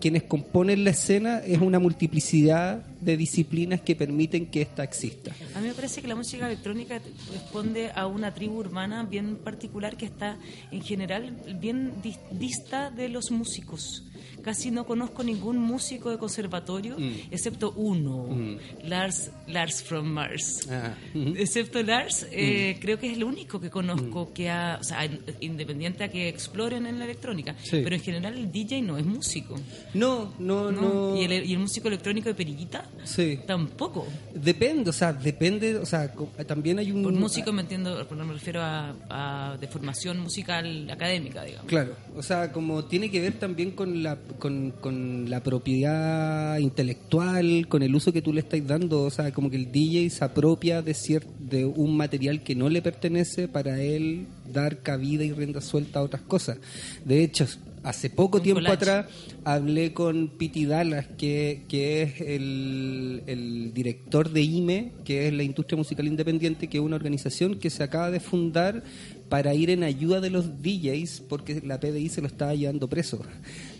[0.00, 5.32] quienes componen la escena es una multiplicidad de disciplinas que permiten que esta exista.
[5.54, 7.00] A mí me parece que la música electrónica
[7.32, 10.36] responde a una tribu urbana bien particular que está
[10.70, 11.92] en general bien
[12.32, 14.04] dista de los músicos
[14.46, 17.32] casi no conozco ningún músico de conservatorio, mm.
[17.32, 18.58] excepto uno, mm.
[18.84, 20.68] Lars, Lars from Mars.
[20.70, 20.94] Ah,
[21.36, 22.80] excepto Lars, eh, mm.
[22.80, 25.04] creo que es el único que conozco que ha, o sea,
[25.40, 29.56] independiente a que exploren en la electrónica, pero en general el DJ no es músico.
[29.94, 31.16] No, no, no.
[31.20, 32.88] ¿Y, el, músico electrónico de Perillita?
[33.02, 33.40] Sí.
[33.48, 34.06] Tampoco.
[34.32, 36.12] Depende, o sea, depende, o sea,
[36.46, 37.02] también hay un...
[37.02, 41.66] Por músico me entiendo, me refiero a, a de formación musical académica, digamos.
[41.66, 47.66] Claro, o sea, como tiene que ver también con la con, con, la propiedad intelectual,
[47.68, 49.02] con el uso que tú le estás dando.
[49.02, 50.96] O sea, como que el DJ se apropia de,
[51.38, 56.02] de un material que no le pertenece para él dar cabida y rienda suelta a
[56.02, 56.58] otras cosas.
[57.04, 57.46] De hecho,
[57.86, 59.06] hace poco tiempo atrás
[59.44, 65.44] hablé con Piti Dallas, que, que es el, el, director de IME, que es la
[65.44, 68.82] Industria Musical Independiente, que es una organización que se acaba de fundar
[69.28, 73.20] para ir en ayuda de los DJs porque la PDI se lo estaba llevando preso.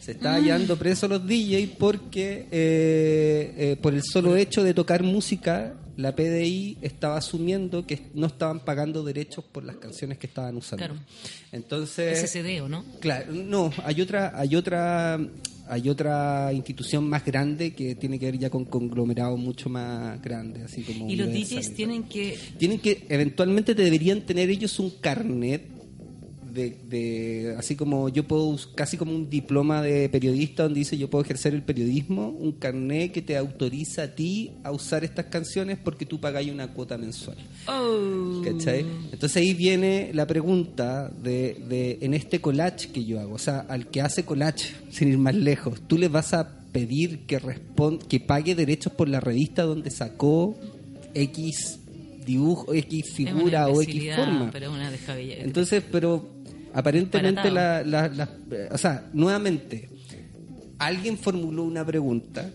[0.07, 5.03] Se estaba llevando preso los DJs porque eh, eh, por el solo hecho de tocar
[5.03, 10.57] música, la PDI estaba asumiendo que no estaban pagando derechos por las canciones que estaban
[10.57, 10.87] usando.
[10.87, 11.01] Claro.
[11.51, 12.85] Entonces, SCD, ¿o no?
[13.01, 15.19] Claro, no, hay otra, hay otra
[15.69, 20.63] hay otra institución más grande que tiene que ver ya con conglomerados mucho más grandes,
[20.67, 25.76] así como y los DJs tienen que tienen que eventualmente deberían tener ellos un carnet
[26.57, 31.25] de, así como yo puedo, casi como un diploma de periodista donde dice yo puedo
[31.25, 36.07] ejercer el periodismo, un carnet que te autoriza a ti a usar estas canciones porque
[36.07, 37.37] tú pagáis una cuota mensual.
[37.69, 38.43] Oh.
[38.45, 43.61] Entonces ahí viene la pregunta de, de, en este collage que yo hago, o sea,
[43.69, 47.41] al que hace collage, sin ir más lejos, tú le vas a pedir que,
[48.09, 50.59] que pague derechos por la revista donde sacó
[51.15, 51.81] X
[52.27, 54.51] dibujo, X figura o X forma.
[54.53, 56.36] Pero una Entonces, pero
[56.77, 58.29] Aparentemente, la, la,
[58.71, 59.89] o sea, nuevamente,
[60.79, 62.51] alguien formuló una pregunta.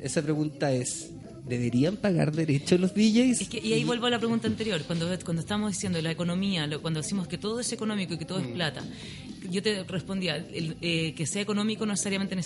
[0.00, 1.10] Esa pregunta es,
[1.46, 3.52] ¿deberían pagar derechos los DJs?
[3.62, 7.28] y ahí vuelvo a la pregunta anterior, cuando, cuando estamos diciendo la economía, cuando decimos
[7.28, 8.54] que todo es económico y que todo es mm.
[8.54, 8.82] plata,
[9.50, 12.36] yo te respondía, el, eh, que sea económico no necesariamente,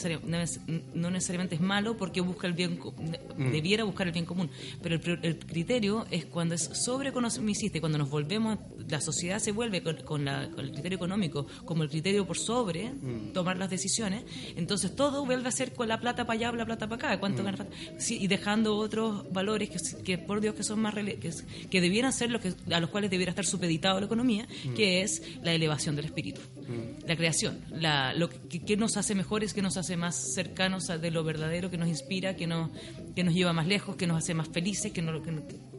[0.94, 3.50] no necesariamente es malo porque busca el bien, mm.
[3.50, 4.50] debiera buscar el bien común,
[4.82, 8.58] pero el, criterio es cuando es sobre y cuando nos volvemos,
[8.88, 13.32] la sociedad se vuelve con, el criterio económico como el criterio por sobre mm.
[13.32, 14.24] tomar las decisiones,
[14.56, 17.42] entonces todo vuelve a ser con la plata para allá, la plata para acá, cuánto
[17.42, 17.46] mm.
[18.08, 19.70] y dejando otros valores
[20.04, 21.30] que, por Dios que son más que,
[21.70, 25.22] que debieran ser los que, a los cuales debiera estar supeditado la economía, que es
[25.42, 26.40] la elevación del espíritu.
[27.06, 30.98] La creación, la, lo que, que nos hace mejores, que nos hace más cercanos a-
[30.98, 32.70] de lo verdadero, que nos inspira, que nos,
[33.14, 35.30] que nos lleva más lejos, que nos hace más felices, que, no, que,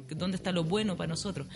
[0.07, 1.47] que dónde está lo bueno para nosotros,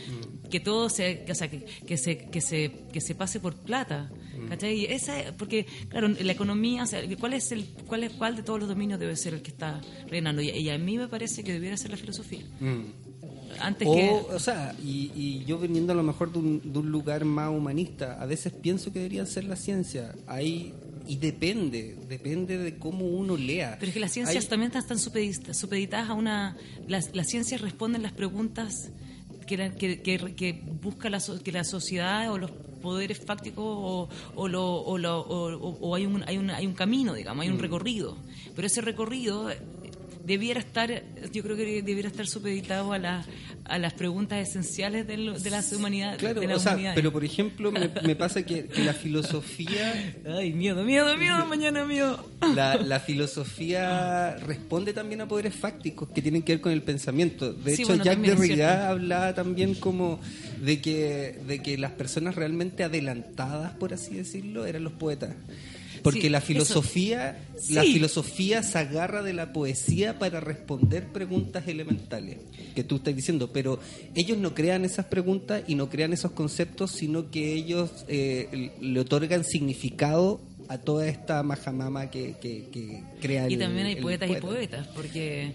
[0.49, 4.09] que todo se, que, o sea, que, se, que se, que se pase por plata,
[4.49, 4.81] ¿cachai?
[4.81, 8.43] Y esa, porque claro, la economía, o sea, ¿cuál es el, cuál es, cuál de
[8.43, 10.41] todos los dominios debe ser el que está reinando?
[10.41, 12.45] Y, y a mí me parece que debiera ser la filosofía,
[13.59, 16.79] antes O, que o sea, y, y yo viniendo a lo mejor de un, de
[16.79, 20.13] un lugar más humanista, a veces pienso que debería ser la ciencia.
[20.27, 20.73] Hay,
[21.07, 23.77] y depende, depende de cómo uno lea.
[23.79, 26.57] Pero es que las ciencias Hay- también están supedit- supeditadas a una...
[26.87, 28.89] Las, las ciencias responden las preguntas
[29.47, 34.09] que, la- que, que- que busca la, que la sociedad o los poderes fácticos o,
[34.35, 37.59] o, lo- o lo- o- hay, un, hay, un, hay un camino, digamos, hay un
[37.59, 38.17] recorrido.
[38.55, 39.49] Pero ese recorrido
[40.25, 43.25] debiera estar, yo creo que debiera estar supeditado a, la-
[43.65, 46.17] a las preguntas esenciales de, lo- de las humanidades.
[46.19, 46.93] Claro, de la o sea, humanidad.
[46.95, 51.85] pero por ejemplo, me, me pasa que, que la filosofía Ay, miedo, miedo, miedo, mañana
[51.85, 52.29] miedo.
[52.55, 57.53] La, la filosofía responde también a poderes fácticos que tienen que ver con el pensamiento.
[57.53, 60.19] De Sí, hecho, bueno, Jacques Derrida hablaba también como
[60.61, 65.35] de que, de que las personas realmente adelantadas, por así decirlo, eran los poetas.
[66.05, 67.37] Porque Sí, la filosofía,
[67.69, 72.37] la filosofía se agarra de la poesía para responder preguntas elementales
[72.75, 73.79] que tú estás diciendo, pero
[74.15, 78.99] ellos no crean esas preguntas y no crean esos conceptos, sino que ellos eh, le
[78.99, 84.01] otorgan significado a toda esta majamama que, que, que crea Y el- también hay el
[84.01, 84.47] poetas y poeta.
[84.47, 85.51] poetas, porque,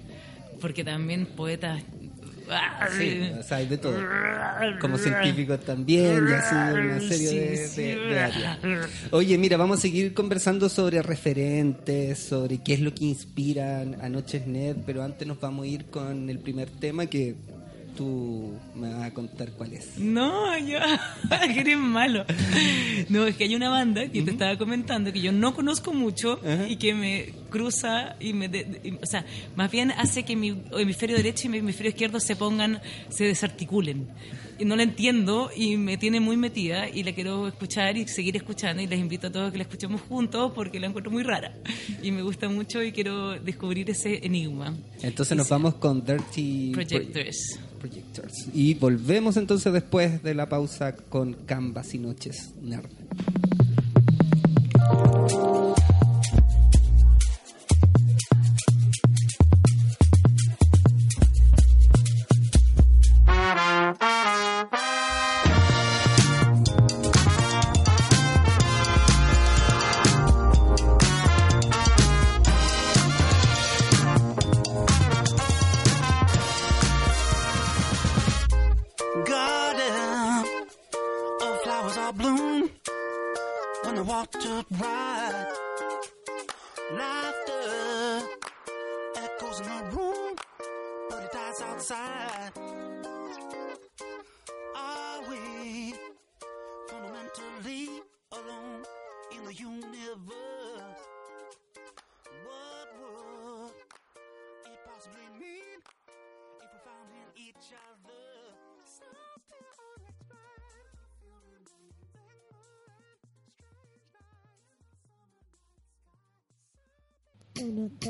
[0.60, 1.82] porque también poetas...
[2.98, 3.96] Sí, o sea, hay de todo.
[4.80, 8.58] Como científicos también, y así una serie Sí, de, de- de áreas.
[9.10, 14.08] Oye, mira, vamos a seguir conversando sobre referentes, sobre qué es lo que inspiran a
[14.08, 17.34] Noches Net, pero antes nos vamos a ir con el primer tema que
[17.96, 19.98] tú me vas a contar cuál es.
[19.98, 20.78] No, yo,
[21.54, 22.24] que eres malo.
[23.08, 26.40] No, es que hay una banda que te estaba comentando que yo no conozco mucho
[26.44, 26.66] Ajá.
[26.68, 29.24] y que me cruza y me, de- y- o sea,
[29.56, 34.08] más bien hace que mi hemisferio derecho y mi hemisferio izquierdo se pongan, se desarticulen.
[34.58, 38.36] Y no la entiendo y me tiene muy metida y la quiero escuchar y seguir
[38.36, 41.54] escuchando y les invito a todos que la escuchemos juntos porque la encuentro muy rara
[42.02, 44.76] y me gusta mucho y quiero descubrir ese enigma.
[45.02, 46.84] Entonces nos vamos con Dirty Pro-
[47.80, 48.48] Projectors.
[48.54, 52.90] Y volvemos entonces después de la pausa con Canvas y Noches Nerd.
[84.68, 84.99] not right.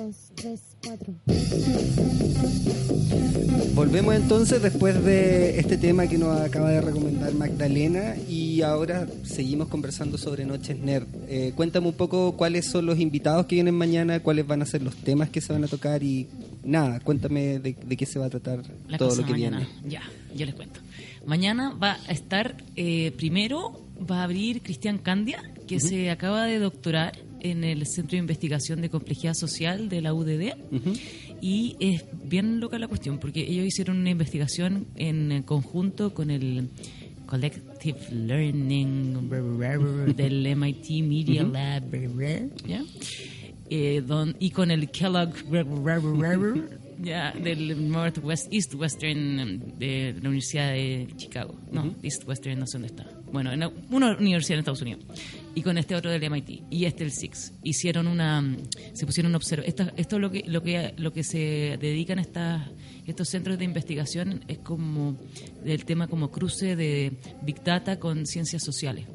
[0.01, 1.15] Dos, tres, cuatro.
[3.75, 9.69] Volvemos entonces después de este tema que nos acaba de recomendar Magdalena y ahora seguimos
[9.69, 11.07] conversando sobre Noches Nerd.
[11.29, 14.83] Eh, cuéntame un poco cuáles son los invitados que vienen mañana, cuáles van a ser
[14.83, 16.29] los temas que se van a tocar y
[16.65, 19.59] nada, cuéntame de, de qué se va a tratar la todo lo que mañana.
[19.59, 19.73] viene.
[19.89, 20.03] Ya,
[20.35, 20.81] yo les cuento.
[21.27, 23.79] Mañana va a estar, eh, primero
[24.11, 28.81] va a abrir Cristian Candia, que se acaba de doctorar en el Centro de Investigación
[28.81, 30.53] de Complejidad Social de la UDD.
[31.43, 36.69] Y es bien loca la cuestión, porque ellos hicieron una investigación en conjunto con el
[37.27, 39.29] Collective Learning
[40.17, 41.85] del MIT Media Lab,
[42.67, 42.85] ¿ya?
[43.71, 45.33] Eh, don- y con el Kellogg
[47.43, 51.55] del Northwest East Western de la Universidad de Chicago.
[51.73, 53.07] No, East Western no sé dónde está.
[53.33, 55.05] Bueno, en una universidad en Estados Unidos.
[55.55, 57.53] Y con este otro del MIT y este el SIX.
[57.63, 58.57] Hicieron una
[58.93, 62.69] se pusieron observar esto, esto es lo que lo que lo que se dedican estas
[63.11, 65.17] estos centros de investigación es como
[65.65, 69.07] del tema como cruce de Big Data con ciencias sociales.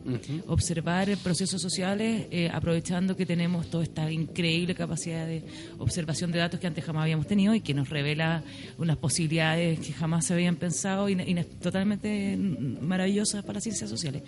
[0.48, 5.44] Observar procesos sociales eh, aprovechando que tenemos toda esta increíble capacidad de
[5.78, 8.44] observación de datos que antes jamás habíamos tenido y que nos revela
[8.78, 13.90] unas posibilidades que jamás se habían pensado y, y totalmente mm, maravillosas para las ciencias
[13.90, 14.24] sociales.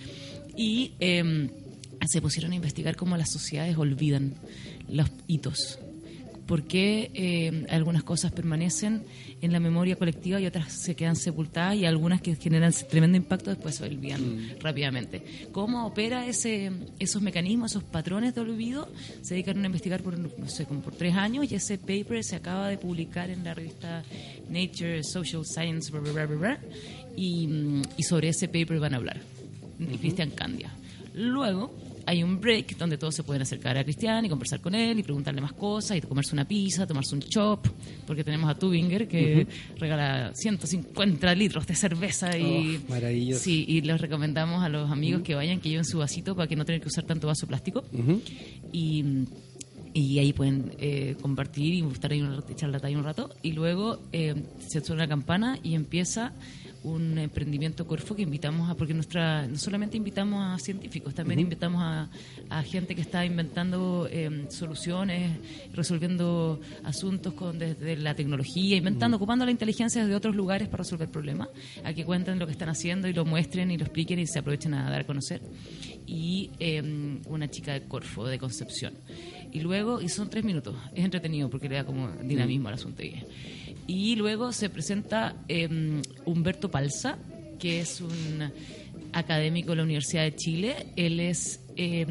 [0.55, 0.93] Y...
[0.99, 1.49] em,
[2.07, 4.35] se pusieron a investigar cómo las sociedades olvidan
[4.89, 5.79] los hitos.
[6.47, 9.03] Por qué eh, algunas cosas permanecen
[9.41, 13.49] en la memoria colectiva y otras se quedan sepultadas y algunas que generan tremendo impacto
[13.49, 15.49] después se olvidan rápidamente.
[15.51, 18.87] ¿Cómo opera ese, esos mecanismos, esos patrones de olvido?
[19.21, 22.37] Se dedicaron a investigar por, no sé, como por tres años y ese paper se
[22.37, 24.03] acaba de publicar en la revista
[24.49, 26.59] Nature Social Science, bla, bla, bla, bla, bla,
[27.17, 29.19] y, mm, y sobre ese paper van a hablar.
[29.99, 30.71] Cristian Candia.
[31.13, 31.73] Luego
[32.07, 35.03] hay un break donde todos se pueden acercar a Cristian y conversar con él y
[35.03, 37.67] preguntarle más cosas y comerse una pizza, tomarse un chop,
[38.07, 39.45] porque tenemos a Tubinger que
[39.77, 43.43] regala 150 litros de cerveza y Oh, maravilloso.
[43.43, 46.55] sí y les recomendamos a los amigos que vayan que lleven su vasito para que
[46.55, 47.83] no tengan que usar tanto vaso plástico.
[48.71, 49.03] Y,
[49.93, 53.29] y ahí pueden eh, compartir y estar ahí un rato, echar la talla un rato.
[53.41, 54.35] Y luego eh,
[54.67, 56.33] se suena la campana y empieza
[56.83, 61.81] un emprendimiento Corfo que invitamos a, porque nuestra, no solamente invitamos a científicos, también invitamos
[61.81, 62.09] a,
[62.49, 65.37] a gente que está inventando eh, soluciones,
[65.73, 71.09] resolviendo asuntos con desde la tecnología, inventando, ocupando la inteligencia de otros lugares para resolver
[71.09, 71.49] problemas,
[71.83, 74.39] a que cuenten lo que están haciendo y lo muestren y lo expliquen y se
[74.39, 75.41] aprovechen a dar a conocer.
[76.05, 78.93] Y eh, una chica de Corfo, de Concepción.
[79.51, 83.03] Y luego, y son tres minutos, es entretenido porque le da como dinamismo al asunto.
[83.03, 83.23] Y,
[83.87, 87.17] y luego se presenta eh, Humberto Palza,
[87.57, 88.51] que es un
[89.13, 90.87] académico de la Universidad de Chile.
[90.95, 92.05] Él es eh,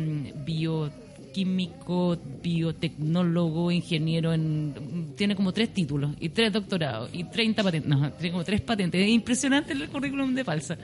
[0.45, 7.89] bioquímico, biotecnólogo, ingeniero, en, tiene como tres títulos y tres doctorados y 30 patentes.
[7.89, 9.03] No, tiene como tres patentes.
[9.03, 10.79] Es impresionante el currículum de Palza.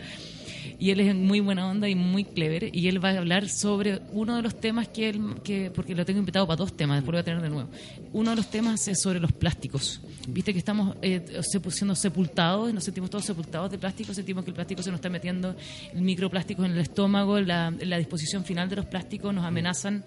[0.83, 2.75] Y él es muy buena onda y muy clever.
[2.75, 6.05] Y él va a hablar sobre uno de los temas que él, que, porque lo
[6.05, 7.71] tengo invitado para dos temas, después lo voy a tener de nuevo.
[8.13, 10.01] Uno de los temas es sobre los plásticos.
[10.27, 14.57] Viste que estamos eh, siendo sepultados, nos sentimos todos sepultados de plástico, sentimos que el
[14.57, 15.55] plástico se nos está metiendo
[15.95, 20.05] microplásticos en el estómago, la, la disposición final de los plásticos nos amenazan,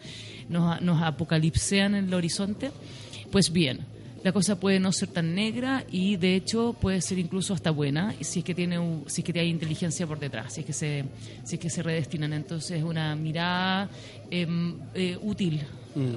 [0.50, 2.72] nos, nos apocalipsean en el horizonte.
[3.32, 3.80] Pues bien,
[4.26, 8.16] la cosa puede no ser tan negra y de hecho puede ser incluso hasta buena
[8.22, 11.06] si es que tiene si es que hay inteligencia por detrás si es que se
[11.44, 12.34] si es que se redestinan.
[12.34, 13.88] Entonces una mirada
[14.32, 15.62] em, eh, útil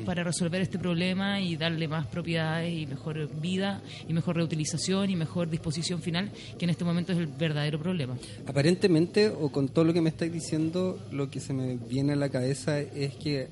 [0.07, 5.15] para resolver este problema y darle más propiedades y mejor vida y mejor reutilización y
[5.15, 8.17] mejor disposición final que en este momento es el verdadero problema.
[8.47, 12.17] Aparentemente, o con todo lo que me estáis diciendo, lo que se me viene a
[12.17, 13.51] la cabeza es que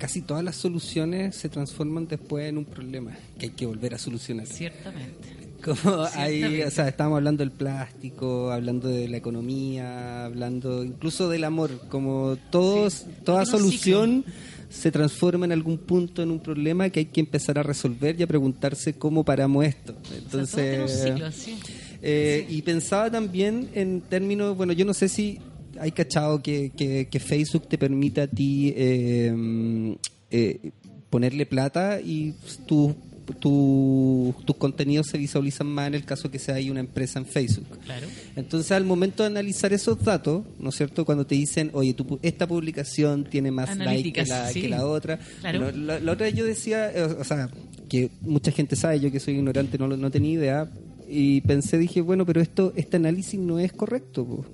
[0.00, 3.98] casi todas las soluciones se transforman después en un problema que hay que volver a
[3.98, 4.46] solucionar.
[4.46, 5.28] ciertamente
[5.62, 11.44] Como hay, o sea, estábamos hablando del plástico, hablando de la economía, hablando incluso del
[11.44, 14.24] amor, como todos, toda solución
[14.70, 18.22] se transforma en algún punto en un problema que hay que empezar a resolver y
[18.22, 19.92] a preguntarse cómo paramos esto.
[19.92, 21.58] O sea, todo Entonces, ciclo, sí.
[22.00, 25.40] eh, Y pensaba también en términos, bueno, yo no sé si
[25.80, 29.96] hay cachado que, que, que Facebook te permite a ti eh,
[30.30, 30.70] eh,
[31.10, 32.34] ponerle plata y
[32.66, 32.94] tu,
[33.40, 37.26] tu- tus contenidos se visualizan más en el caso que sea ahí una empresa en
[37.26, 37.66] Facebook.
[37.84, 38.06] claro
[38.36, 41.04] Entonces, al momento de analizar esos datos, ¿no es cierto?
[41.04, 44.62] Cuando te dicen, oye, tu esta publicación tiene más like que la, sí.
[44.62, 45.18] que la otra.
[45.40, 45.60] Claro.
[45.60, 47.48] Bueno, la, la otra yo decía, eh, o, o sea,
[47.88, 50.70] que mucha gente sabe, yo que soy ignorante no, no tenía idea,
[51.08, 54.44] y pensé, dije, bueno, pero esto este análisis no es correcto, po.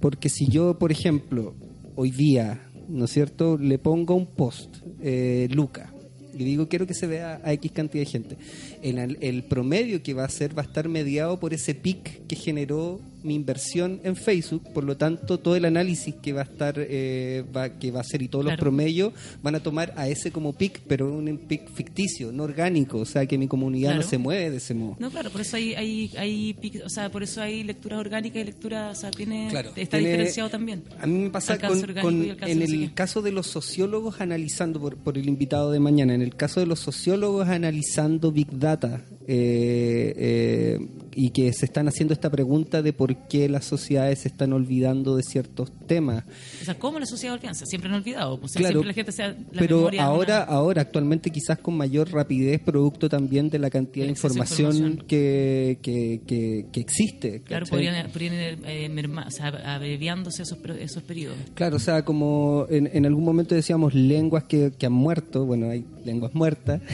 [0.00, 1.54] Porque si yo, por ejemplo,
[1.94, 5.92] hoy día, ¿no es cierto?, le pongo un post, eh, Luca,
[6.32, 8.36] y digo, quiero que se vea a X cantidad de gente.
[8.82, 12.36] El, el promedio que va a ser va a estar mediado por ese pic que
[12.36, 16.74] generó mi inversión en Facebook, por lo tanto, todo el análisis que va a estar,
[16.78, 19.12] eh, va, que va a hacer y todos los promedios
[19.42, 23.26] van a tomar a ese como pic, pero un pic ficticio, no orgánico, o sea,
[23.26, 24.96] que mi comunidad no se mueve de ese modo.
[24.98, 28.42] No, claro, por eso hay, hay, hay, pic- o sea, por eso hay lecturas orgánicas
[28.42, 30.82] y lecturas, o sea, tiene, Claro, está tiene- diferenciado también.
[31.00, 35.16] A mí me pasa con, en no el caso de los sociólogos analizando, por, por
[35.18, 39.02] el invitado de mañana, en el caso de los sociólogos analizando Big Data
[39.32, 44.28] eh, eh, y que se están haciendo esta pregunta de por qué las sociedades se
[44.28, 46.24] están olvidando de ciertos temas.
[46.60, 47.64] O sea, ¿cómo la sociedad olvidanza?
[47.66, 48.40] Siempre han olvidado.
[48.42, 51.58] O sea, Claro, siempre la gente se ha- la pero ahora, una- ahora actualmente quizás
[51.58, 55.06] con mayor rapidez, producto también de la cantidad de información, información.
[55.06, 57.42] Que, que, que, que existe.
[57.42, 57.70] Claro, ¿cachai?
[57.86, 61.36] podrían, podrían ir eh, merma- o sea, abreviándose esos, esos periodos.
[61.54, 65.70] Claro, o sea, como en, en algún momento decíamos lenguas que, que han muerto, bueno,
[65.70, 66.80] hay lenguas muertas.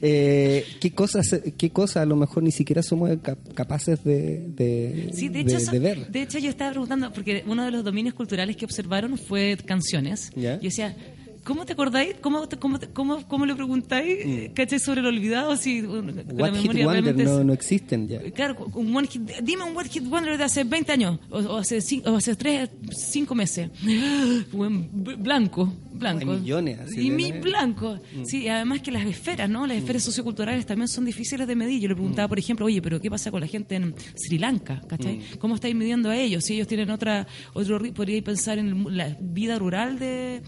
[0.00, 1.26] Eh, ¿qué, cosas,
[1.56, 5.58] ¿Qué cosas a lo mejor ni siquiera somos cap- capaces de, de, Sí, de hecho,
[5.70, 6.06] de ver?
[6.08, 10.30] de hecho yo estaba preguntando, porque uno de los dominios culturales que observaron fue canciones.
[10.36, 10.56] Ya.
[10.56, 10.96] Yo decía,
[11.44, 12.14] ¿Cómo te acordáis?
[12.20, 14.50] ¿Cómo, cómo, cómo, cómo le preguntáis?
[14.54, 14.78] ¿Cachai?
[14.78, 15.56] Sobre el olvidado.
[15.56, 16.12] Si, con la
[16.50, 16.52] Mm.
[16.52, 18.20] Memoria realmente es- no, no existen ya.
[18.32, 21.56] Claro, un one hit, dime un One Hit Wonder de hace 20 años, o, o
[21.58, 23.70] hace, o hace 3, 5 meses.
[24.52, 26.32] Blanco, blanco.
[26.32, 27.98] Hay millones, así Y mi blanco.
[28.24, 29.66] Sí, además que las esferas, ¿no?
[29.66, 31.80] Las esferas socioculturales también son difíciles de medir.
[31.80, 34.80] Yo le preguntaba, por ejemplo, oye, pero ¿qué pasa con la gente en Sri Lanka?
[34.88, 35.20] ¿Cachai?
[35.38, 36.44] ¿Cómo estáis midiendo a ellos?
[36.44, 40.42] Si ellos tienen otra, otro, ri- podríais pensar en la vida rural de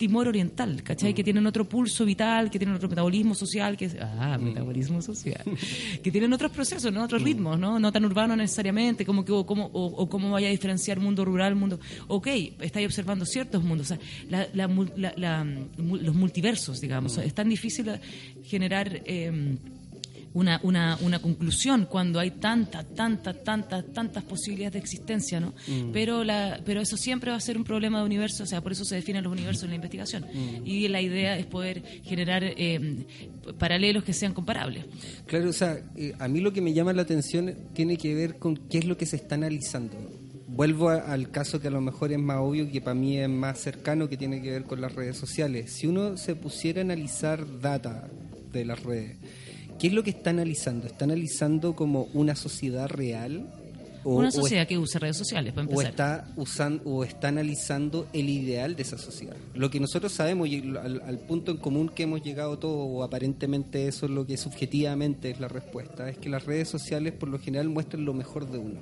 [0.00, 1.12] Timor Oriental, ¿cachai?
[1.12, 5.44] Que tienen otro pulso vital, que tienen otro metabolismo social, que es, ah, metabolismo social,
[6.02, 7.04] que tienen otros procesos, ¿no?
[7.04, 7.78] Otros ritmos, ¿no?
[7.78, 11.22] No tan urbanos necesariamente, como que, o, cómo, o, o cómo vaya a diferenciar mundo
[11.24, 11.78] rural, mundo,
[12.08, 12.26] ok,
[12.60, 14.00] estáis observando ciertos mundos, o sea,
[14.56, 14.66] la-
[15.46, 17.90] mm, los multiversos, digamos, es tan difícil
[18.44, 19.02] generar...
[19.04, 19.56] eh,
[20.32, 25.54] una, una, una conclusión cuando hay tantas, tantas, tantas, tantas posibilidades de existencia, ¿no?
[25.92, 28.72] Pero, la, pero eso siempre va a ser un problema de universo, o sea, por
[28.72, 30.24] eso se definen los universos en la investigación.
[30.64, 33.04] Y la idea es poder generar eh,
[33.58, 34.84] paralelos que sean comparables.
[35.26, 38.36] Claro, o sea, eh, a mí lo que me llama la atención tiene que ver
[38.38, 39.96] con qué es lo que se está analizando.
[40.46, 43.18] Vuelvo a- al caso que a lo mejor es más obvio y que para mí
[43.18, 45.72] es más cercano, que tiene que ver con las redes sociales.
[45.72, 48.08] Si uno se pusiera a analizar data
[48.52, 49.16] de las redes,
[49.80, 50.86] ¿qué es lo que está analizando?
[50.86, 53.46] ¿Está analizando como una sociedad real?
[54.04, 55.90] O- Una o sociedad que use redes sociales, para o empezar.
[55.90, 59.36] está usando o está analizando el ideal de esa sociedad.
[59.54, 63.02] Lo que nosotros sabemos y al, al punto en común que hemos llegado todos, o
[63.02, 67.28] aparentemente eso es lo que subjetivamente es la respuesta, es que las redes sociales por
[67.28, 68.80] lo general muestran lo mejor de uno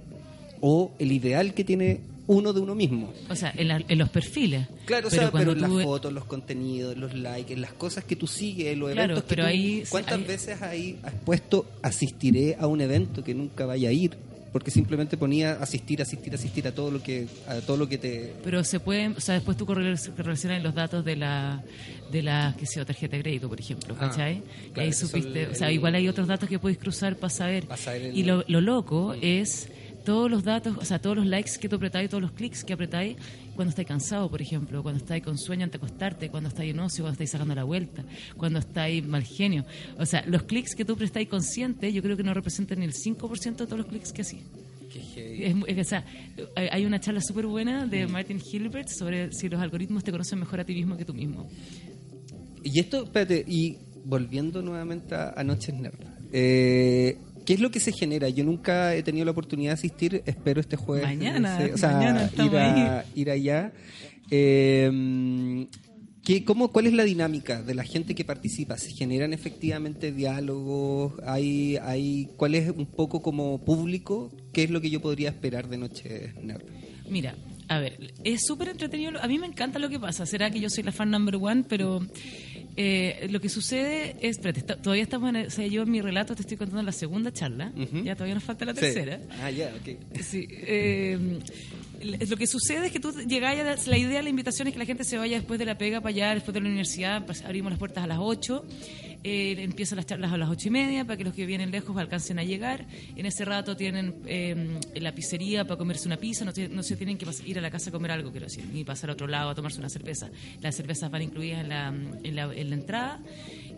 [0.61, 3.13] o el ideal que tiene uno de uno mismo.
[3.31, 4.67] O sea, en, la- en los perfiles.
[4.85, 8.05] Claro, o sea, pero en las tú- fotos, los contenidos, los likes, en las cosas
[8.05, 11.15] que tú sigues, los Claro, eventos que pero tú- ahí- ¿Cuántas ahí- veces ahí has
[11.25, 14.13] puesto asistiré a un evento que nunca vaya a ir?
[14.53, 18.33] Porque simplemente ponía asistir, asistir, asistir a todo lo que a todo lo que te
[18.43, 21.63] Pero se pueden, o sea, después tú correl- relacionas los datos de la,
[22.11, 24.43] de la, sé yo, tarjeta de crédito, por ejemplo, Ah, ¿cachai?
[24.73, 27.67] claro, ahí supiste, el- o sea, igual hay otros datos que puedes cruzar para saber.
[27.67, 29.69] Pa' saber el- Y lo, lo loco es
[30.09, 32.73] todos los datos, o sea, todos los likes que tú apretáis, todos los clics que
[32.73, 33.17] apretáis
[33.55, 36.81] cuando estáis cansado, por ejemplo, cuando estáis con sueño antes de acostarte, cuando estáis en
[36.81, 38.05] ocio, cuando estáis sacando la vuelta,
[38.37, 39.67] cuando estáis mal genio.
[39.99, 42.95] O sea, los clics que tú prestáis consciente, yo creo que no representan ni el
[42.95, 44.41] 5% de todos los clics que así.
[45.15, 46.05] Es, es- o sea,
[46.57, 48.11] hay una charla súper buena de Mm.
[48.11, 51.49] Martin Hilbert sobre si los algoritmos te conocen mejor a ti mismo que tú mismo.
[52.65, 56.01] Y esto, espérate, y volviendo nuevamente a, a Noches Nerd,
[56.33, 57.19] eh,
[57.49, 58.29] ¿qué es lo que se genera?
[58.29, 61.07] Yo nunca he tenido la oportunidad de asistir, espero este jueves.
[61.07, 63.73] Mañana, o sea, mañana estamos ir, a- ir allá.
[64.31, 65.67] Eh,
[66.25, 68.77] ¿qué- cómo, ¿Cuál es la dinámica de la gente que participa?
[68.77, 71.15] ¿Se generan efectivamente diálogos?
[71.27, 74.31] ¿Hay, hay, ¿Cuál es un poco como público?
[74.53, 76.65] ¿Qué es lo que yo podría esperar de Noches Nerd?
[77.09, 77.35] Mira,
[77.69, 79.13] a ver, es súper entretenido.
[79.23, 80.27] A mí me encanta lo que pasa.
[80.27, 82.01] Será que yo soy la fan number one, pero
[82.81, 84.37] eh, lo que sucede es.
[84.37, 85.37] Espérate, está- todavía estamos en.
[85.37, 87.73] el- o sea, yo en mi relato te estoy contando la segunda charla.
[88.05, 88.81] Ya todavía nos falta la Sí.
[88.81, 89.19] tercera.
[89.43, 89.97] Ah, ya, ok.
[90.23, 91.19] Sí, eh,
[92.29, 94.85] lo que sucede es que tú llegáis a la, idea, la invitación es que la
[94.87, 97.73] gente se vaya después de la pega para allá, después de la universidad, pues, abrimos
[97.73, 98.65] las puertas a las 8,
[99.25, 101.97] eh, empiezan las charlas a las ocho y media para que los que vienen lejos
[101.97, 102.87] alcancen a llegar.
[103.17, 106.53] En ese rato tienen eh, la pizzería para comerse una pizza, no,
[106.83, 109.15] se tienen que ir a la casa a comer algo, quiero decir, ni pasar a
[109.15, 110.31] otro lado a tomarse una cerveza.
[110.61, 113.21] Las cervezas van incluidas en la entrada.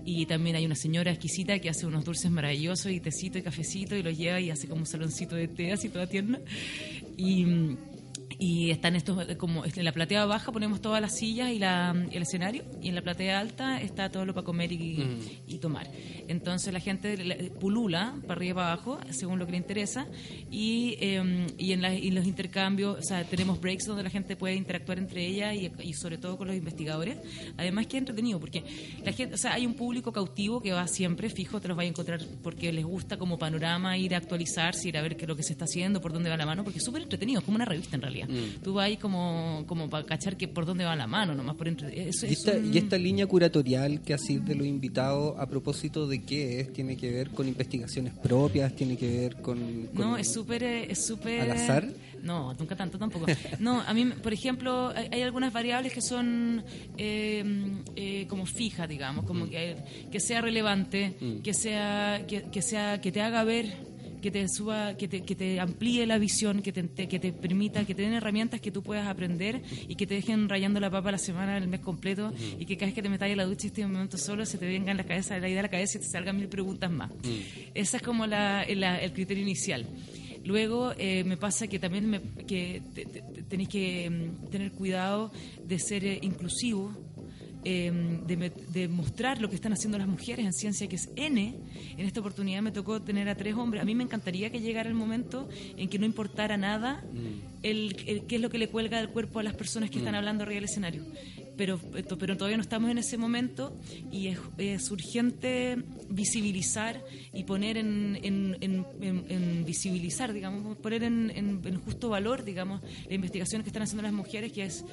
[0.05, 3.97] Y también hay una señora exquisita que hace unos dulces maravillosos y tecito y cafecito
[3.97, 6.41] y los lleva y hace como un saloncito de té así toda tierna.
[7.17, 7.77] Y,
[8.41, 11.95] y están estos, eh, como en la platea baja ponemos todas las sillas y la,
[12.11, 15.89] el escenario y en la platea alta está todo lo para comer y, y tomar.
[16.27, 20.07] Entonces la gente pulula para arriba y para abajo según lo que le interesa
[20.51, 24.37] y, eh, y en, la- y los intercambios, o sea, tenemos breaks donde la gente
[24.37, 27.19] puede interactuar entre ella y, y sobre todo con los investigadores.
[27.59, 28.65] Además que es entretenido porque
[29.05, 31.83] la gente, o sea, hay un público cautivo que va siempre, fijo, te los va
[31.83, 35.29] a encontrar porque les gusta como panorama ir a actualizarse, ir a ver qué es
[35.29, 37.45] lo que se está haciendo, por dónde va la mano, porque es súper entretenido, es
[37.45, 38.29] como una revista en realidad.
[38.63, 41.69] Tú vas ahí como, como para cachar que por dónde va la mano, nomás por
[41.69, 42.09] entre...
[42.09, 45.47] Eso ¿Y es esta, un- y esta línea curatorial que así de los invitados, a
[45.47, 46.73] propósito de qué es?
[46.73, 48.75] ¿Tiene que ver con investigaciones propias?
[48.75, 49.59] ¿Tiene que ver con...?
[49.95, 50.63] con- No, es súper...
[50.63, 51.89] eh, Es súper ¿Al azar?
[52.23, 53.27] No, nunca tanto tampoco.
[53.59, 56.63] No, a mí, por ejemplo, hay, algunas variables que son
[56.99, 57.45] eh,
[57.97, 59.77] eh, como fijas, digamos, como que,
[60.11, 63.90] que sea relevante, que sea que, que sea que te haga ver
[64.21, 67.85] que te suba, que te, que te amplíe la visión, que te, que te permita,
[67.85, 71.11] que te den herramientas que tú puedas aprender y que te dejen rayando la papa
[71.11, 73.67] la semana, el mes completo y que cada vez que te metas a la ducha
[73.67, 75.69] y estés un momento solo se te venga en la cabeza la idea a la
[75.71, 77.11] cabeza y te salgan mil preguntas más.
[77.75, 79.87] Esa es como la, la- el criterio inicial.
[80.45, 84.73] Luego eh, me pasa que también me- que te- te- te- tenéis que mm, tener
[84.73, 85.31] cuidado
[85.67, 86.93] de ser eh, inclusivo
[87.65, 87.91] eh,
[88.27, 91.55] de, de mostrar lo que están haciendo las mujeres en ciencia, que es N.
[91.97, 93.83] En esta oportunidad me tocó tener a tres hombres.
[93.83, 97.05] A mí me encantaría que llegara el momento en que no importara nada
[97.63, 100.15] el, el- qué es lo que le cuelga del cuerpo a las personas que están
[100.15, 101.05] hablando arriba del escenario.
[101.61, 101.79] Pero,
[102.19, 103.77] pero todavía no estamos en ese momento
[104.11, 105.77] y es, es urgente
[106.09, 107.05] visibilizar
[107.35, 113.15] y poner en, en- en- en- en visibilizar, digamos, poner en, justo valor, digamos, la
[113.15, 114.87] investigación que están haciendo las mujeres, que es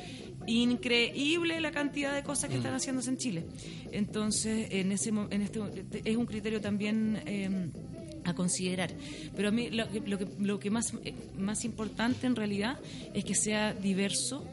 [0.45, 3.45] increíble la cantidad de cosas que están haciéndose en Chile.
[3.93, 5.59] Entonces, en ese en este
[6.03, 7.69] es un criterio también eh,
[8.25, 8.91] a considerar.
[9.35, 12.77] Pero a mí lo que, lo que, lo que más, eh, más importante en realidad
[13.13, 14.45] es que sea diverso,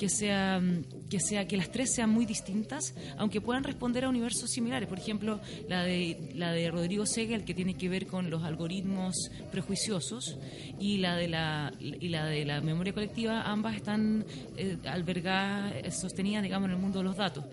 [0.00, 4.08] que sea, mm, que sea que las tres sean muy distintas, aunque puedan responder a
[4.08, 4.88] universos similares.
[4.88, 9.14] Por ejemplo, la de, la de Rodrigo Segel, que tiene que ver con los algoritmos
[9.52, 10.38] prejuiciosos,
[10.78, 14.24] y la de la, y la, de la memoria colectiva, ambas están
[14.56, 17.44] eh, albergadas, eh, sostenidas, digamos, en el mundo de los datos.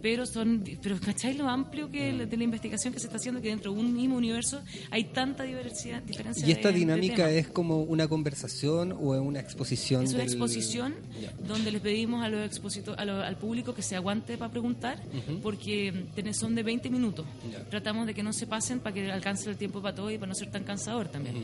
[0.00, 3.40] Pero son, pero ¿cacháis lo amplio que la- de la investigación que se está haciendo?
[3.42, 4.60] Que dentro de un mismo universo
[4.92, 7.32] hay tanta diversidad, diferencia ¿Y esta de- de dinámica temas.
[7.32, 10.04] es como una conversación o es una exposición?
[10.04, 11.32] Es una del- exposición Ya.
[11.46, 14.98] donde les pedimos a los expositor, a lo- al público que se aguante para preguntar,
[15.42, 17.24] porque ten- son de 20 minutos.
[17.50, 17.64] Ya.
[17.64, 20.28] Tratamos de que no se pasen para que alcance el tiempo para todo y para
[20.28, 21.36] no ser tan cansador también.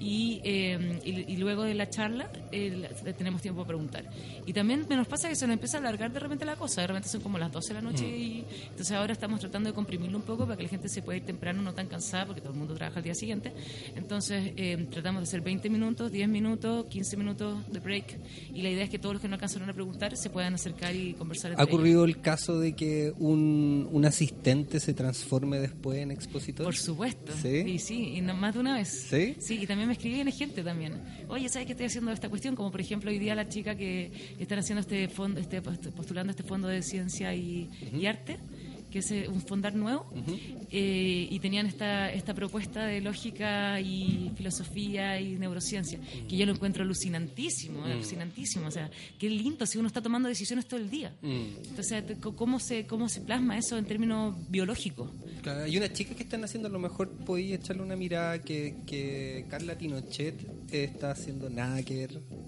[0.00, 2.88] y, eh, y, y luego de la charla eh,
[3.18, 4.04] tenemos tiempo para preguntar.
[4.46, 6.86] Y también nos pasa que se nos empieza a alargar de repente la cosa, de
[6.86, 10.16] repente son como las 12 de la noche y entonces ahora estamos tratando de comprimirlo
[10.16, 12.52] un poco para que la gente se pueda ir temprano, no tan cansada, porque todo
[12.52, 13.52] el mundo trabaja al día siguiente.
[13.96, 18.18] Entonces eh, tratamos de hacer 20 minutos, 10 minutos, 15 minutos de break
[18.54, 20.94] y la idea es que todos los que no alcanzaron a preguntar se puedan acercar
[20.94, 21.74] y conversar ¿Ha entre ellos.
[21.74, 26.64] ocurrido el caso de que un, un asistente se transforme después en expositor?
[26.64, 27.32] Por supuesto.
[27.42, 27.48] ¿Sí?
[27.66, 29.06] Y sí, y no- más de una vez.
[29.10, 29.36] ¿Sí?
[29.38, 30.94] Sí, y también me escribían gente también.
[31.28, 32.54] Oye, ¿sabes qué estoy haciendo esta cuestión?
[32.56, 36.42] Como por ejemplo hoy día la chica que están haciendo este fondo, este, postulando este
[36.42, 38.38] fondo de ciencia y, y arte
[38.90, 40.06] que es un fondar nuevo,
[40.70, 46.52] eh, y tenían esta, esta propuesta de lógica y filosofía y neurociencia, que yo lo
[46.52, 51.12] encuentro alucinantísimo, alucinantísimo, o sea, qué lindo si uno está tomando decisiones todo el día.
[51.22, 55.10] Entonces, te- ¿cómo se, ¿cómo se plasma eso en términos biológicos?
[55.42, 58.74] Claro, hay una chica que están haciendo, a lo mejor podéis echarle una mirada que,
[58.86, 60.34] que Carla Tinochet
[60.72, 62.20] está haciendo nada que ver,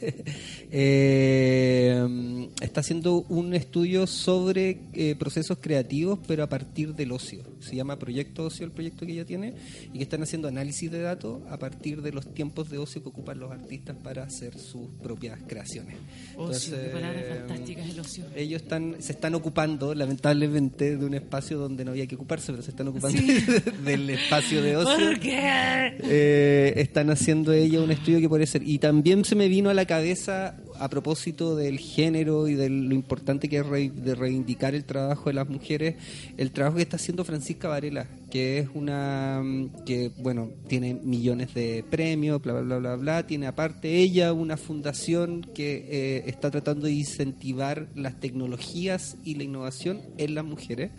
[0.70, 7.42] Eh, está haciendo un estudio sobre eh, procesos creativos, pero a partir del ocio.
[7.60, 9.54] Se llama Proyecto Ocio, el proyecto que ella tiene,
[9.92, 13.08] y que están haciendo análisis de datos a partir de los tiempos de ocio que
[13.08, 15.96] ocupan los artistas para hacer sus propias creaciones.
[16.36, 18.24] Ocio, qué palabras Entonces, fantásticas el ocio.
[18.36, 22.62] ellos están se están ocupando lamentablemente de un espacio donde no había que ocuparse pero
[22.62, 23.38] se están ocupando Sí.
[23.84, 25.96] del espacio de ocio ¿Por qué?
[26.04, 29.74] Eh, están haciendo ella un estudio que puede ser y también se me vino a
[29.74, 34.84] la cabeza a propósito del género y de lo importante que es re- reivindicar el
[34.84, 35.96] trabajo de las mujeres
[36.36, 41.52] el trabajo que está haciendo Francisca Varela que es una mm, que bueno tiene millones
[41.54, 46.50] de premios bla bla bla bla bla tiene aparte ella una fundación que eh, está
[46.52, 50.92] tratando de incentivar las tecnologías y la innovación en las mujeres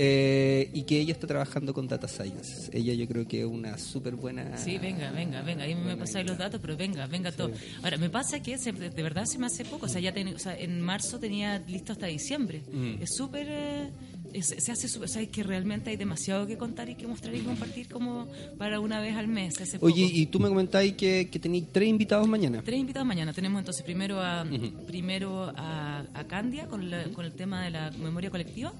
[0.00, 3.76] eh, y que ella está trabajando con data science ella yo creo que es una
[3.78, 5.64] súper buena Sí, venga, venga, venga.
[5.64, 7.50] Ahí me pasáis los datos, pero venga, venga todo.
[7.82, 9.86] Ahora, me pasa que se- de verdad se me hace poco.
[9.86, 12.62] O sea, ya ten- o sea, en marzo tenía listo hasta diciembre.
[12.72, 13.02] Mm.
[13.02, 13.46] Es súper.
[13.50, 13.90] eh,
[14.42, 15.08] se hace súper.
[15.08, 18.28] O sea, es que realmente hay demasiado que contar y que mostrar y compartir como
[18.58, 19.58] para una vez al mes.
[19.60, 20.16] hace Oye, poco.
[20.18, 22.62] y tú me comentáis que, que tenéis tres invitados mañana.
[22.62, 23.32] Tres invitados mañana.
[23.32, 24.44] Tenemos entonces primero a
[24.86, 28.72] primero a, a Candia con, la- con el tema de la memoria colectiva.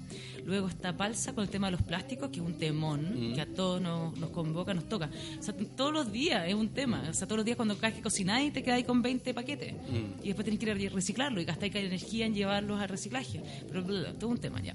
[0.48, 3.44] Luego está Palsa con el tema de los plásticos, que es un temón que a
[3.44, 5.10] todos nos, nos convoca, nos toca.
[5.38, 7.04] O sea, todos los días es un tema.
[7.06, 9.74] O sea, todos los días cuando caes que cocináis te quedáis con 20 paquetes.
[10.22, 13.42] Y después tenés que ir a reciclarlo y gastáis energía en llevarlos al reciclaje.
[13.68, 14.74] Pero bla, bla, todo un tema ya.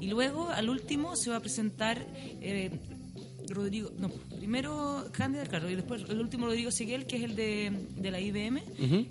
[0.00, 2.04] Y luego, al último, se va a presentar...
[2.40, 2.72] eh,
[3.54, 7.70] Rodrigo, no, primero Cándida, claro, y después el último Rodrigo Seguel, que es el de,
[7.96, 8.62] de la IBM,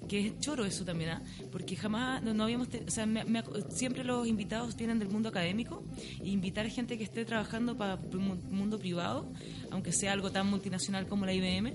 [0.07, 1.21] que es choro eso también, ¿ah?
[1.51, 3.23] porque jamás, no, no habíamos, te- o sea, me-
[3.69, 5.83] siempre los invitados vienen del mundo académico,
[6.23, 9.31] e invitar gente que esté trabajando para el mundo privado,
[9.71, 11.73] aunque sea algo tan multinacional como la IBM,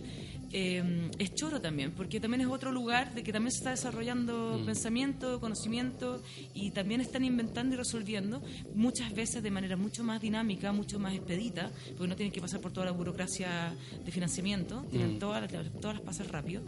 [0.53, 4.61] eh, es choro también, porque también es otro lugar de que también se está desarrollando
[4.65, 6.23] pensamiento, conocimiento
[6.55, 8.43] y también están inventando y resolviendo
[8.75, 12.61] muchas veces de manera mucho más dinámica, mucho más expedita, porque no tienen que pasar
[12.61, 13.75] por toda la burocracia
[14.05, 16.63] de financiamiento, tienen todas, las, todas las pasas rápido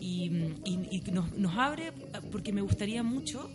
[0.00, 0.30] y,
[0.64, 1.92] y- y nos, nos abre
[2.32, 3.50] porque me gustaría mucho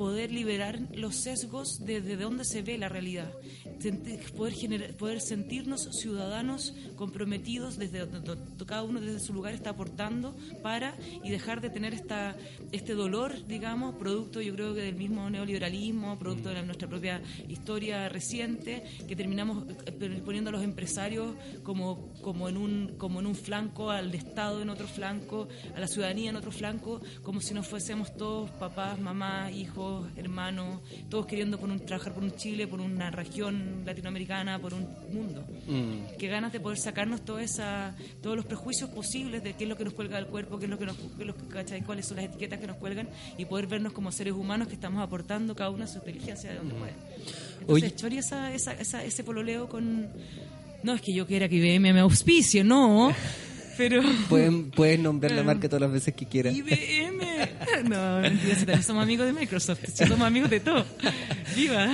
[0.00, 3.30] poder liberar los sesgos desde donde se ve la realidad,
[4.34, 10.34] poder, generar, poder sentirnos ciudadanos comprometidos desde donde cada uno desde su lugar está aportando
[10.62, 12.34] para y dejar de tener esta
[12.72, 18.08] este dolor, digamos, producto yo creo que del mismo neoliberalismo, producto de nuestra propia historia
[18.08, 23.34] reciente, que terminamos eh, poniendo a los empresarios como, como, en un, como en un
[23.34, 27.62] flanco, al Estado en otro flanco, a la ciudadanía en otro flanco, como si no
[27.62, 32.80] fuésemos todos papás, mamás, hijos, hermanos, todos queriendo por un, trabajar por un Chile, por
[32.80, 35.44] una región latinoamericana, por un mundo.
[35.66, 36.16] Mm.
[36.18, 39.76] Qué ganas de poder sacarnos toda esa, todos los prejuicios posibles de qué es lo
[39.76, 41.82] que nos cuelga del cuerpo, qué es lo que nos, qué es lo que- ¿cachai?
[41.82, 45.02] cuáles son las etiquetas que nos cuelgan y poder vernos como seres humanos que estamos
[45.02, 46.92] aportando cada uno su inteligencia de donde puede.
[47.60, 47.94] Entonces, Oye.
[47.94, 50.08] Chori, esa, esa, esa- ese pololeo con...
[50.82, 53.12] No es que yo quiera que IBM me auspicie, no,
[53.80, 54.02] pero...
[54.28, 55.44] Pueden, puedes nombrar la Eh.
[55.44, 56.54] marca todas las veces que quieras.
[56.56, 57.88] IBM.
[57.88, 60.84] No, mentira, si también somos amigos de Microsoft, si somos amigos de todo.
[61.56, 61.88] ¡Viva!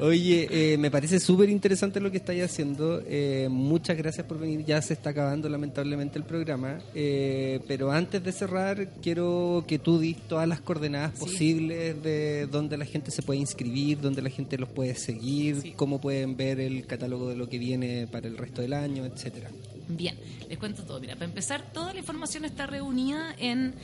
[0.00, 3.02] Oye, eh, me parece súper interesante lo que estáis haciendo.
[3.06, 4.64] Eh, muchas gracias por venir.
[4.66, 6.78] Ya se está acabando lamentablemente el programa.
[6.94, 12.76] Eh, pero antes de cerrar, quiero que tú dis todas las coordenadas posibles de dónde
[12.76, 15.72] la gente se puede inscribir, dónde la gente los puede seguir, Sí.
[15.74, 19.48] cómo pueden ver el catálogo de lo que viene para el resto del año, etcétera.
[19.88, 20.16] Bien,
[20.48, 21.00] les cuento todo.
[21.00, 23.74] Mira, para empezar, toda la información está reunida en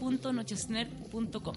[0.00, 1.54] www.nochesnerd.com.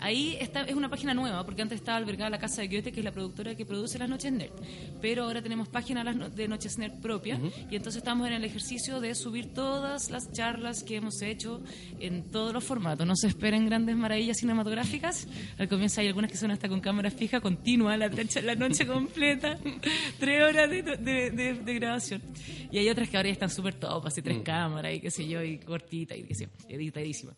[0.00, 3.00] Ahí está, es una página nueva, porque antes estaba albergada la Casa de Goethe, que
[3.00, 4.52] es la productora que produce las Noches Nerd.
[5.00, 7.40] Pero ahora tenemos página de Noches Nerd propia,
[7.70, 11.60] y entonces estamos en el ejercicio de subir todas las charlas que hemos hecho
[11.98, 13.06] en todos los formatos.
[13.06, 15.26] No se esperen grandes maravillas cinematográficas.
[15.58, 18.08] Al comienzo hay algunas que son hasta con cámara fija, continua, la,
[18.44, 19.58] la noche completa,
[20.20, 22.22] tres horas de, de- de- de grabación.
[22.70, 25.26] Y hay otras que ahora ya están súper top, así tres cámaras y qué sé
[25.26, 27.32] yo, y cortita y qué sé yo, editadísima.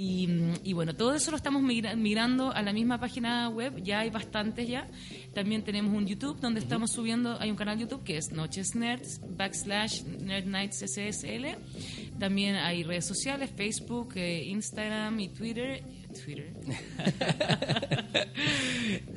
[0.00, 0.28] Y,
[0.62, 4.10] y bueno, todo eso lo estamos migra- migrando a la misma página web, ya hay
[4.10, 4.86] bastantes ya.
[5.34, 9.20] También tenemos un YouTube donde estamos subiendo, hay un canal YouTube que es Noches Nerds,
[9.36, 11.56] backslash Nerd Nights SSL.
[12.16, 15.82] También hay redes sociales, Facebook, eh, Instagram y Twitter.
[16.24, 16.52] Twitter.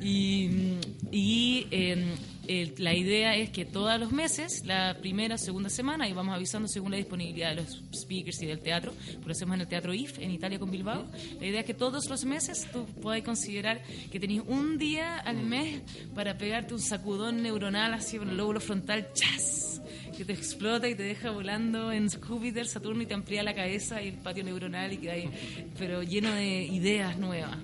[0.00, 2.14] y eh,
[2.60, 6.68] el- la idea es que todos los meses, la primera, segunda semana, y vamos avisando
[6.68, 8.92] según la disponibilidad de los speakers y del teatro,
[9.24, 11.06] lo hacemos en el Teatro IF, en Italia con Bilbao.
[11.40, 15.36] La idea es que todos los meses tú puedas considerar que tenéis un día al
[15.44, 15.80] mes
[16.14, 19.80] para pegarte un sacudón neuronal así con el lóbulo frontal, ¡chas!
[20.16, 24.02] que te explota y te deja volando en Júpiter, Saturno y te amplía la cabeza
[24.02, 25.28] y el patio neuronal y queda ahí,
[25.78, 27.56] pero lleno de ideas nuevas.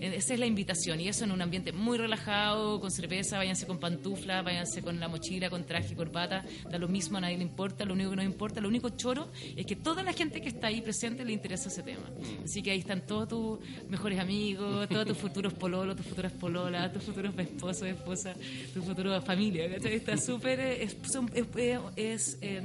[0.00, 3.66] Eh, Esa es la invitación y eso en un ambiente muy relajado, con cerveza, váyanse
[3.66, 7.36] con pantufla, váyanse con la mochila, con traje y corbata, da lo mismo, a nadie
[7.36, 10.40] le importa, lo único que nos importa, lo único choro es que toda la gente
[10.40, 12.08] que está ahí presente le interesa ese tema.
[12.44, 16.92] Así que ahí están todos tus mejores amigos, todos tus futuros pololos, tus futuras pololas,
[16.92, 18.36] tus futuros esposos, esposas,
[18.74, 19.94] tu futura familia, ¿cachai?
[19.94, 22.62] Está súper, eh, es es- es- es, eh,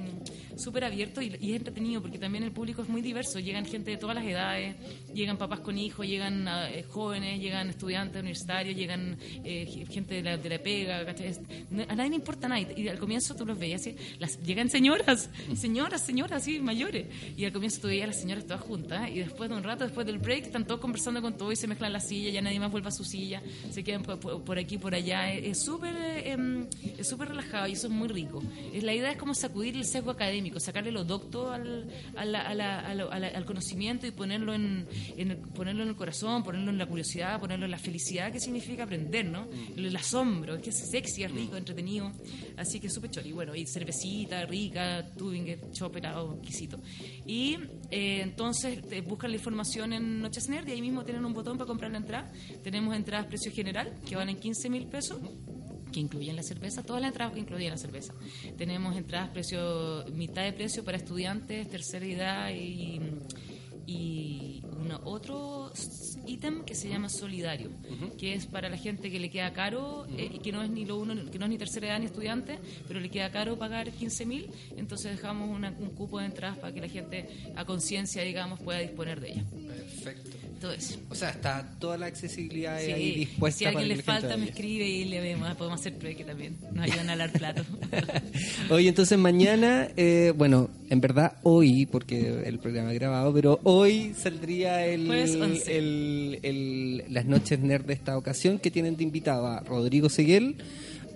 [0.56, 3.92] súper abierto y, y es entretenido porque también el público es muy diverso, llegan gente
[3.92, 4.76] de todas las edades,
[5.14, 10.24] llegan papás con hijos, llegan ah, eh, jóvenes, llegan estudiantes universitarios, llegan eh, gente de
[10.24, 12.62] la, de la pega, a nadie le importa nada.
[12.76, 17.08] Y, al comienzo tú los veías así, las, llegan señoras, señoras, señoras, así, mayores,
[17.38, 19.84] y al comienzo tú veías a las señoras todas juntas y después de un rato,
[19.84, 22.60] después del break, están todos conversando con todo y se mezclan las sillas, ya nadie
[22.60, 23.42] más vuelve a su silla,
[23.72, 27.68] se quedan por, por- por aquí, por allá, es súper eh, em, es súper relajado
[27.68, 28.44] y eso es muy rico.
[28.74, 32.42] Es, la idea es como sacudir el sesgo académico, sacarle lo docto al, a la-
[32.42, 34.88] a la- a lo- a la- al conocimiento y ponerlo en,
[35.18, 38.40] en el, ponerlo en el corazón, ponerlo en la curiosidad, ponerlo en la felicidad que
[38.40, 39.48] significa aprender, ¿no?
[39.76, 42.12] El asombro, es que es sexy, es rico, entretenido.
[42.58, 43.32] Así que súper chori.
[43.32, 46.80] Bueno, y cervecita rica, tubing, chopera, exquisito.
[47.26, 47.58] Y
[47.90, 51.58] eh, entonces te buscan la información en Noches Nerd y ahí mismo tienen un botón
[51.58, 52.32] para comprar la entrada.
[52.64, 55.20] Tenemos entradas precio general que valen 15 mil pesos
[55.92, 58.14] que incluyen la cerveza, todas las entradas que incluyen la cerveza.
[58.58, 63.00] Tenemos entradas precio mitad de precio para estudiantes, tercera edad y,
[63.88, 65.72] y uno- otro
[66.26, 67.70] ítem que se llama solidario,
[68.18, 70.86] que es para la gente que le queda caro eh, y que no es ni
[70.86, 73.92] lo uno, que no es ni tercera edad ni estudiante, pero le queda caro pagar
[73.92, 78.22] 15 mil, entonces dejamos una- un cupo de entradas para que la gente a conciencia,
[78.24, 79.46] digamos, pueda disponer de ella.
[79.68, 80.30] Perfecto.
[80.62, 84.38] Entonces, O sea, está toda la accesibilidad Sí, ahí dispuesta si a alguien le falta,
[84.38, 85.52] me escribe y le vemos.
[85.56, 86.56] Podemos hacer trueque también.
[86.72, 87.66] Nos ayudan a lavar platos.
[88.70, 94.14] Oye, entonces mañana, eh, bueno, en verdad hoy, porque el programa es grabado, pero hoy
[94.16, 95.78] saldría el, Jueves 11.
[95.78, 100.58] el- el- las noches nerd de esta ocasión que tienen de invitado a Rodrigo Seguel,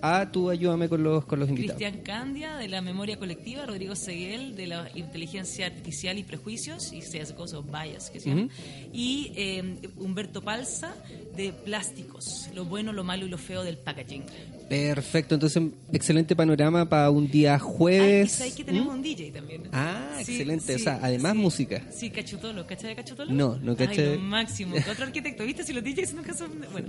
[0.08, 1.82] Ah, tú ayúdame con los, con los invitados.
[1.82, 7.02] Cristian Candia, de la Memoria Colectiva, Rodrigo Seguel, de la Inteligencia Artificial y Prejuicios, y
[7.02, 8.48] Sesgos o Bias, que se llama,
[8.92, 10.94] y eh, Humberto Palza,
[11.34, 14.26] de Plásticos, lo bueno, lo malo y lo feo del packaging.
[14.68, 15.62] Perfecto, entonces
[15.92, 18.32] excelente panorama para un día Ah, jueves.
[18.32, 19.62] sabes que tenemos un DJ también.
[19.72, 20.74] Ah, Sí, excelente.
[20.74, 21.38] O sea, además sí.
[21.38, 21.82] música.
[21.94, 22.66] Sí, Cachutolo.
[22.66, 23.30] ¿Cachai de Cachutolo?
[23.32, 24.14] No, no Ay, caché.
[24.16, 24.74] lo máximo.
[24.90, 25.44] Otro arquitecto.
[25.44, 25.62] ¿Viste?
[25.64, 26.50] Si los DJs nunca son...
[26.72, 26.88] Bueno,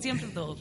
[0.00, 0.56] siempre todo.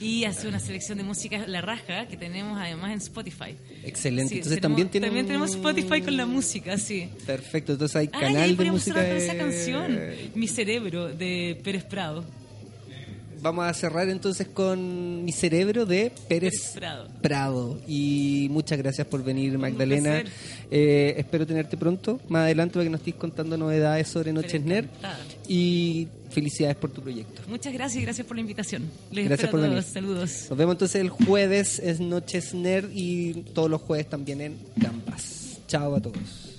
[0.00, 3.54] Y hace una selección de música La Raja que tenemos además en Spotify.
[3.84, 4.34] Excelente.
[4.36, 7.08] Entonces tenemos- también tiene También tenemos Spotify con la música, sí.
[7.26, 8.94] Perfecto, entonces hay canal ahí de música.
[9.04, 9.98] con esa de- canción.
[10.34, 12.24] Mi cerebro, de Pérez Prado.
[13.42, 17.08] Vamos a cerrar entonces con Mi cerebro de Pérez Prado.
[17.22, 17.78] Prado.
[17.86, 20.24] Y muchas gracias por venir, Magdalena.
[20.70, 24.86] Eh, espero tenerte pronto, más adelante, para que nos estés contando novedades sobre Noches Nerd.
[25.48, 27.42] Y felicidades por tu proyecto.
[27.48, 28.90] Muchas gracias y gracias por la invitación.
[29.12, 29.82] Les Gracias por venir.
[29.82, 30.46] Saludos.
[30.50, 35.60] Nos vemos entonces el jueves, es Noches Nerd y todos los jueves también en Gambas.
[35.68, 36.56] Chao a todos.